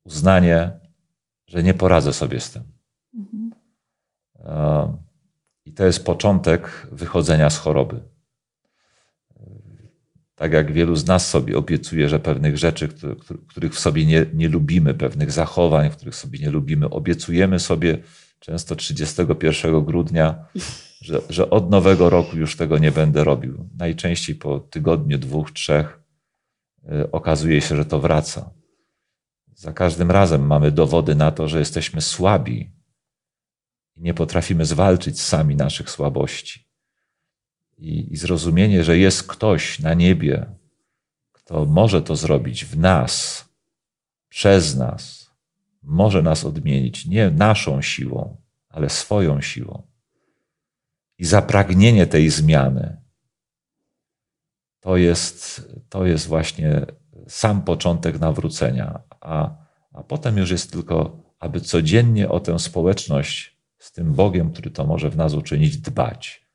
uznanie, 0.04 0.70
że 1.46 1.62
nie 1.62 1.74
poradzę 1.74 2.12
sobie 2.12 2.40
z 2.40 2.50
tym. 2.50 2.62
Mhm. 3.14 3.52
I 5.64 5.72
to 5.72 5.84
jest 5.84 6.04
początek 6.04 6.86
wychodzenia 6.92 7.50
z 7.50 7.58
choroby. 7.58 8.15
Tak 10.36 10.52
jak 10.52 10.72
wielu 10.72 10.96
z 10.96 11.06
nas 11.06 11.30
sobie 11.30 11.58
obiecuje, 11.58 12.08
że 12.08 12.18
pewnych 12.20 12.58
rzeczy, 12.58 12.88
których 13.48 13.74
w 13.74 13.78
sobie 13.78 14.06
nie, 14.06 14.26
nie 14.34 14.48
lubimy, 14.48 14.94
pewnych 14.94 15.32
zachowań, 15.32 15.90
których 15.90 16.14
sobie 16.14 16.38
nie 16.38 16.50
lubimy, 16.50 16.90
obiecujemy 16.90 17.60
sobie 17.60 17.98
często 18.40 18.76
31 18.76 19.84
grudnia, 19.84 20.44
że, 21.00 21.20
że 21.30 21.50
od 21.50 21.70
nowego 21.70 22.10
roku 22.10 22.36
już 22.36 22.56
tego 22.56 22.78
nie 22.78 22.92
będę 22.92 23.24
robił. 23.24 23.68
Najczęściej 23.78 24.34
po 24.36 24.60
tygodniu, 24.60 25.18
dwóch, 25.18 25.50
trzech 25.50 26.00
y, 26.92 27.10
okazuje 27.10 27.60
się, 27.60 27.76
że 27.76 27.84
to 27.84 28.00
wraca. 28.00 28.50
Za 29.54 29.72
każdym 29.72 30.10
razem 30.10 30.46
mamy 30.46 30.70
dowody 30.70 31.14
na 31.14 31.30
to, 31.30 31.48
że 31.48 31.58
jesteśmy 31.58 32.00
słabi 32.00 32.72
i 33.96 34.02
nie 34.02 34.14
potrafimy 34.14 34.64
zwalczyć 34.64 35.20
sami 35.20 35.56
naszych 35.56 35.90
słabości 35.90 36.65
i, 37.78 38.12
i 38.12 38.16
zrozumienie, 38.16 38.84
że 38.84 38.98
jest 38.98 39.22
ktoś 39.22 39.78
na 39.78 39.94
niebie, 39.94 40.46
kto 41.32 41.64
może 41.64 42.02
to 42.02 42.16
zrobić 42.16 42.64
w 42.64 42.78
nas, 42.78 43.44
przez 44.28 44.76
nas, 44.76 45.30
może 45.82 46.22
nas 46.22 46.44
odmienić 46.44 47.06
nie 47.06 47.30
naszą 47.30 47.82
siłą, 47.82 48.36
ale 48.68 48.90
swoją 48.90 49.40
siłą. 49.40 49.82
I 51.18 51.24
zapragnienie 51.24 52.06
tej 52.06 52.30
zmiany 52.30 52.96
to 54.80 54.96
jest, 54.96 55.68
to 55.88 56.06
jest 56.06 56.26
właśnie 56.26 56.86
sam 57.28 57.62
początek 57.62 58.20
nawrócenia, 58.20 59.00
a, 59.20 59.56
a 59.92 60.02
potem 60.02 60.36
już 60.36 60.50
jest 60.50 60.72
tylko, 60.72 61.22
aby 61.38 61.60
codziennie 61.60 62.28
o 62.28 62.40
tę 62.40 62.58
społeczność 62.58 63.56
z 63.78 63.92
tym 63.92 64.12
Bogiem, 64.12 64.52
który 64.52 64.70
to 64.70 64.86
może 64.86 65.10
w 65.10 65.16
nas 65.16 65.34
uczynić, 65.34 65.76
dbać. 65.76 66.46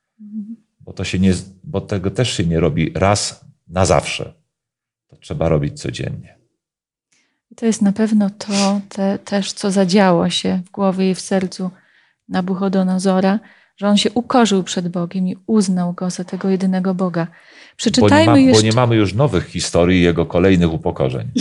Bo, 0.92 0.96
to 0.96 1.04
się 1.04 1.20
nie, 1.20 1.34
bo 1.64 1.82
tego 1.82 2.12
też 2.12 2.38
się 2.38 2.46
nie 2.46 2.60
robi 2.60 2.92
raz 2.96 3.46
na 3.68 3.86
zawsze. 3.86 4.34
to 5.08 5.16
trzeba 5.16 5.50
robić 5.50 5.82
codziennie. 5.82 6.38
to 7.56 7.66
jest 7.66 7.82
na 7.82 7.92
pewno 7.92 8.30
to 8.30 8.82
te, 8.90 9.20
też, 9.20 9.54
co 9.54 9.72
zadziało 9.72 10.30
się 10.30 10.62
w 10.66 10.72
głowie 10.72 11.12
i 11.12 11.16
w 11.16 11.22
sercu 11.22 11.72
Nabuchodonozora, 12.30 13.40
że 13.78 13.88
on 13.88 13.98
się 13.98 14.12
ukorzył 14.12 14.64
przed 14.64 14.88
Bogiem 14.88 15.28
i 15.28 15.36
uznał 15.48 15.94
go 15.94 16.10
za 16.10 16.24
tego 16.24 16.50
jedynego 16.50 16.96
Boga. 16.96 17.28
Przeczytajmy 17.78 18.26
bo 18.26 18.38
nie, 18.38 18.44
ma, 18.44 18.50
jeszcze... 18.50 18.64
bo 18.64 18.70
nie 18.70 18.76
mamy 18.76 18.96
już 18.96 19.14
nowych 19.14 19.48
historii 19.48 20.02
jego 20.02 20.26
kolejnych 20.26 20.74
upokorzeń. 20.74 21.32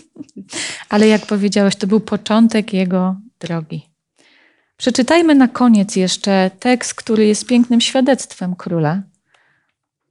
Ale 0.88 1.08
jak 1.08 1.26
powiedziałeś, 1.26 1.76
to 1.76 1.86
był 1.86 2.00
początek 2.00 2.72
jego 2.72 3.16
drogi. 3.40 3.89
Przeczytajmy 4.80 5.34
na 5.34 5.48
koniec 5.48 5.96
jeszcze 5.96 6.50
tekst, 6.60 6.94
który 6.94 7.26
jest 7.26 7.46
pięknym 7.46 7.80
świadectwem 7.80 8.56
króla. 8.56 9.02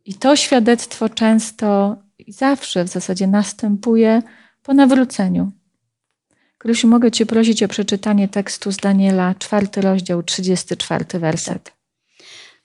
I 0.05 0.13
to 0.13 0.35
świadectwo 0.35 1.09
często 1.09 1.97
i 2.19 2.33
zawsze 2.33 2.83
w 2.83 2.87
zasadzie 2.87 3.27
następuje 3.27 4.21
po 4.63 4.73
nawróceniu. 4.73 5.51
Krysiu, 6.57 6.87
mogę 6.87 7.11
Cię 7.11 7.25
prosić 7.25 7.63
o 7.63 7.67
przeczytanie 7.67 8.27
tekstu 8.27 8.71
z 8.71 8.77
Daniela, 8.77 9.35
czwarty 9.39 9.81
rozdział, 9.81 10.23
34 10.23 11.05
werset. 11.19 11.71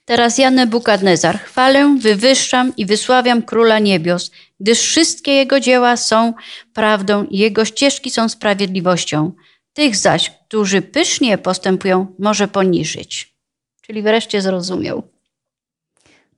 Teraz 0.05 0.39
ja, 0.39 0.51
Nebukadnezar, 0.51 1.39
chwalę, 1.39 1.97
wywyższam 2.01 2.77
i 2.77 2.87
wysławiam 2.87 3.43
Króla 3.43 3.79
Niebios, 3.79 4.31
gdyż 4.61 4.81
wszystkie 4.81 5.33
Jego 5.33 5.61
dzieła 5.61 5.97
są 5.97 6.35
prawdą 6.75 7.25
i 7.25 7.39
Jego 7.39 7.65
ścieżki 7.65 8.11
są 8.11 8.29
sprawiedliwością. 8.29 9.33
Tych 9.75 9.97
zaś, 9.97 10.31
którzy 10.31 10.83
pysznie 10.83 11.39
postępują, 11.39 12.07
może 12.19 12.49
poniżyć. 12.49 13.35
Czyli 13.83 14.03
wreszcie 14.03 14.43
zrozumiał. 14.43 15.03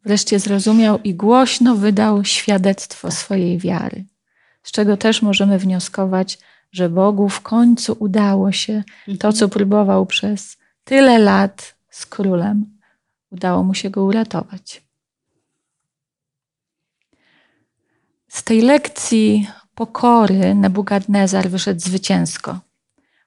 Wreszcie 0.05 0.39
zrozumiał 0.39 0.99
i 1.05 1.14
głośno 1.14 1.74
wydał 1.74 2.24
świadectwo 2.24 3.11
swojej 3.11 3.59
wiary, 3.59 4.05
z 4.62 4.70
czego 4.70 4.97
też 4.97 5.22
możemy 5.22 5.59
wnioskować, 5.59 6.39
że 6.72 6.89
Bogu 6.89 7.28
w 7.28 7.41
końcu 7.41 7.97
udało 7.99 8.53
się 8.53 8.82
to, 9.20 9.32
co 9.32 9.49
próbował 9.49 10.07
przez 10.07 10.57
tyle 10.84 11.18
lat 11.18 11.74
z 11.91 12.07
królem. 12.07 12.78
Udało 13.30 13.62
mu 13.62 13.74
się 13.74 13.91
go 13.91 14.05
uratować. 14.05 14.82
Z 18.28 18.43
tej 18.43 18.61
lekcji 18.61 19.49
pokory 19.74 20.55
Nebukadnezar 20.55 21.49
wyszedł 21.49 21.80
zwycięsko. 21.80 22.65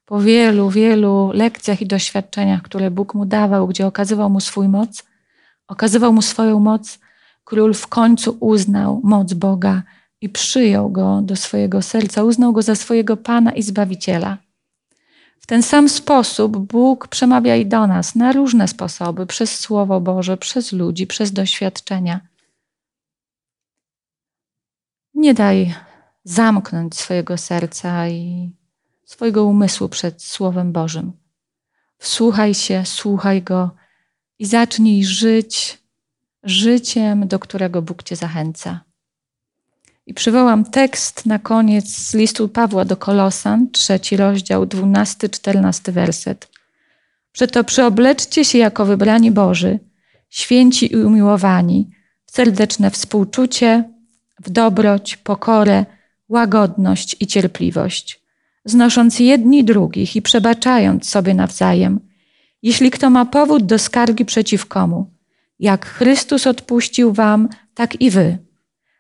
Po 0.10 0.22
wielu, 0.22 0.70
wielu 0.70 1.32
lekcjach 1.34 1.82
i 1.82 1.88
doświadczeniach, 1.88 2.62
które 2.62 2.92
Bóg 2.92 3.14
mu 3.16 3.26
dawał, 3.26 3.68
gdzie 3.68 3.88
okazywał 3.88 4.30
mu 4.30 4.40
swój 4.40 4.68
moc, 4.68 5.04
okazywał 5.68 6.14
mu 6.14 6.22
swoją 6.22 6.60
moc, 6.60 7.00
król 7.44 7.74
w 7.74 7.88
końcu 7.88 8.38
uznał 8.40 9.02
moc 9.04 9.34
Boga 9.34 9.84
i 10.22 10.30
przyjął 10.30 10.90
go 10.90 11.22
do 11.22 11.36
swojego 11.36 11.82
serca, 11.82 12.24
uznał 12.24 12.54
go 12.54 12.62
za 12.62 12.76
swojego 12.76 13.18
Pana 13.18 13.52
i 13.52 13.64
Zbawiciela. 13.64 14.38
W 15.40 15.46
ten 15.46 15.64
sam 15.64 15.90
sposób 15.90 16.58
Bóg 16.58 17.08
przemawia 17.08 17.56
i 17.56 17.66
do 17.66 17.88
nas 17.88 18.16
na 18.16 18.32
różne 18.32 18.68
sposoby, 18.68 19.26
przez 19.26 19.60
Słowo 19.60 20.02
Boże, 20.02 20.38
przez 20.38 20.72
ludzi, 20.72 21.08
przez 21.08 21.32
doświadczenia. 21.32 22.20
Nie 25.14 25.34
daj 25.34 25.74
zamknąć 26.24 26.96
swojego 26.96 27.38
serca 27.38 28.08
i 28.08 28.52
swojego 29.10 29.46
umysłu 29.46 29.90
przed 29.90 30.24
Słowem 30.24 30.72
Bożym. 30.72 31.12
Wsłuchaj 31.98 32.54
się, 32.54 32.84
słuchaj 32.86 33.42
Go 33.42 33.72
i 34.40 34.46
zacznij 34.46 35.06
żyć 35.06 35.78
życiem, 36.44 37.28
do 37.28 37.40
którego 37.40 37.82
Bóg 37.82 38.04
Cię 38.04 38.16
zachęca. 38.16 38.80
I 40.06 40.14
przywołam 40.14 40.66
tekst 40.66 41.26
na 41.26 41.40
koniec 41.40 41.88
z 41.88 42.14
listu 42.14 42.50
Pawła 42.50 42.86
do 42.86 42.98
Kolosan, 42.98 43.72
trzeci 43.72 44.18
rozdział, 44.18 44.66
dwunasty, 44.66 45.30
czternasty 45.30 45.92
werset. 45.92 46.50
Przeto 47.32 47.64
przyobleczcie 47.64 48.46
się 48.46 48.58
jako 48.58 48.86
wybrani 48.86 49.32
Boży, 49.32 49.80
święci 50.30 50.94
i 50.94 50.96
umiłowani, 50.96 51.90
w 52.26 52.32
serdeczne 52.32 52.92
współczucie, 52.92 53.84
w 54.40 54.50
dobroć, 54.50 55.18
pokorę, 55.18 55.86
łagodność 56.30 57.16
i 57.20 57.28
cierpliwość, 57.28 58.19
znosząc 58.70 59.20
jedni 59.20 59.64
drugich 59.64 60.16
i 60.16 60.22
przebaczając 60.22 61.10
sobie 61.10 61.34
nawzajem, 61.34 62.00
jeśli 62.62 62.92
kto 62.92 63.10
ma 63.10 63.26
powód 63.26 63.66
do 63.66 63.80
skargi 63.80 64.26
przeciw 64.26 64.66
komu. 64.66 65.12
Jak 65.60 65.86
Chrystus 65.86 66.48
odpuścił 66.48 67.14
wam, 67.14 67.50
tak 67.74 68.02
i 68.02 68.10
wy 68.10 68.38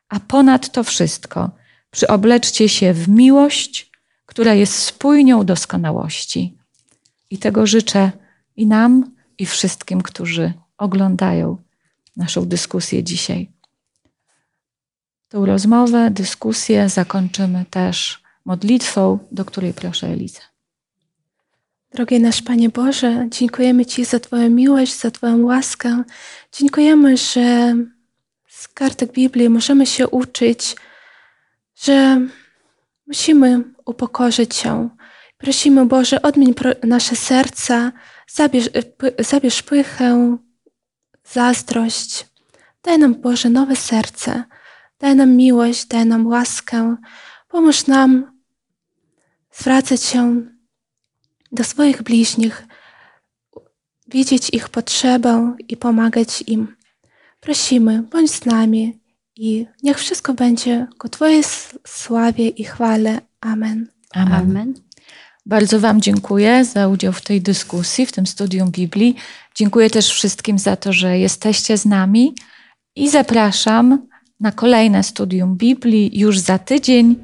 a 0.09 0.19
ponad 0.19 0.71
to 0.71 0.83
wszystko 0.83 1.51
przyobleczcie 1.91 2.69
się 2.69 2.93
w 2.93 3.09
miłość, 3.09 3.91
która 4.25 4.53
jest 4.53 4.73
spójnią 4.73 5.45
doskonałości. 5.45 6.57
I 7.29 7.37
tego 7.37 7.67
życzę 7.67 8.11
i 8.55 8.67
nam, 8.67 9.11
i 9.37 9.45
wszystkim, 9.45 10.01
którzy 10.01 10.53
oglądają 10.77 11.57
naszą 12.17 12.45
dyskusję 12.45 13.03
dzisiaj. 13.03 13.51
Tą 15.27 15.45
rozmowę, 15.45 16.11
dyskusję 16.11 16.89
zakończymy 16.89 17.65
też 17.69 18.23
modlitwą, 18.49 19.19
do 19.31 19.45
której 19.45 19.73
proszę 19.73 20.07
Elizę. 20.07 20.39
Drogi 21.91 22.19
nasz 22.19 22.41
Panie 22.41 22.69
Boże, 22.69 23.27
dziękujemy 23.29 23.85
Ci 23.85 24.05
za 24.05 24.19
Twoją 24.19 24.49
miłość, 24.49 24.99
za 24.99 25.11
Twoją 25.11 25.45
łaskę. 25.45 26.03
Dziękujemy, 26.51 27.17
że 27.17 27.75
z 28.47 28.67
kartek 28.67 29.11
Biblii 29.11 29.49
możemy 29.49 29.85
się 29.85 30.07
uczyć, 30.07 30.75
że 31.75 32.21
musimy 33.07 33.63
upokorzyć 33.85 34.55
się. 34.55 34.89
Prosimy 35.37 35.85
Boże, 35.85 36.21
odmień 36.21 36.53
nasze 36.83 37.15
serca, 37.15 37.91
zabierz, 38.27 38.69
zabierz 39.19 39.63
pychę, 39.63 40.37
zazdrość. 41.23 42.25
Daj 42.83 42.99
nam, 42.99 43.15
Boże, 43.15 43.49
nowe 43.49 43.75
serce. 43.75 44.43
Daj 44.99 45.15
nam 45.15 45.35
miłość, 45.35 45.85
daj 45.85 46.05
nam 46.05 46.27
łaskę. 46.27 46.95
Pomóż 47.47 47.87
nam 47.87 48.38
zwracać 49.59 50.03
się 50.03 50.41
do 51.51 51.63
swoich 51.63 52.03
bliźnich, 52.03 52.67
widzieć 54.07 54.49
ich 54.53 54.69
potrzebę 54.69 55.55
i 55.67 55.77
pomagać 55.77 56.43
im. 56.47 56.75
Prosimy, 57.39 58.03
bądź 58.03 58.31
z 58.31 58.45
nami 58.45 58.99
i 59.35 59.65
niech 59.83 59.97
wszystko 59.97 60.33
będzie 60.33 60.87
ku 60.97 61.09
Twojej 61.09 61.43
sławie 61.87 62.47
i 62.47 62.63
chwale. 62.63 63.21
Amen. 63.41 63.87
Amen. 64.13 64.33
Amen. 64.33 64.73
Bardzo 65.45 65.79
Wam 65.79 66.01
dziękuję 66.01 66.65
za 66.65 66.87
udział 66.87 67.13
w 67.13 67.21
tej 67.21 67.41
dyskusji, 67.41 68.05
w 68.05 68.11
tym 68.11 68.27
studium 68.27 68.71
Biblii. 68.71 69.15
Dziękuję 69.55 69.89
też 69.89 70.09
wszystkim 70.09 70.59
za 70.59 70.75
to, 70.75 70.93
że 70.93 71.19
jesteście 71.19 71.77
z 71.77 71.85
nami 71.85 72.35
i 72.95 73.09
zapraszam 73.09 74.07
na 74.39 74.51
kolejne 74.51 75.03
studium 75.03 75.57
Biblii 75.57 76.19
już 76.19 76.39
za 76.39 76.59
tydzień, 76.59 77.15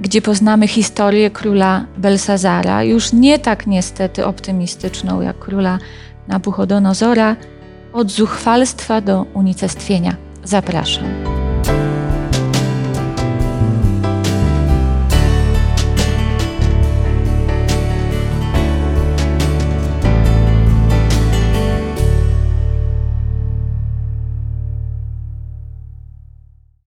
gdzie 0.00 0.22
poznamy 0.22 0.68
historię 0.68 1.30
króla 1.30 1.86
Belsazara, 1.96 2.84
już 2.84 3.12
nie 3.12 3.38
tak 3.38 3.66
niestety 3.66 4.26
optymistyczną 4.26 5.20
jak 5.20 5.38
króla 5.38 5.78
Nabuchodonozora, 6.28 7.36
od 7.92 8.10
zuchwalstwa 8.10 9.00
do 9.00 9.26
unicestwienia. 9.34 10.16
Zapraszam. 10.44 11.43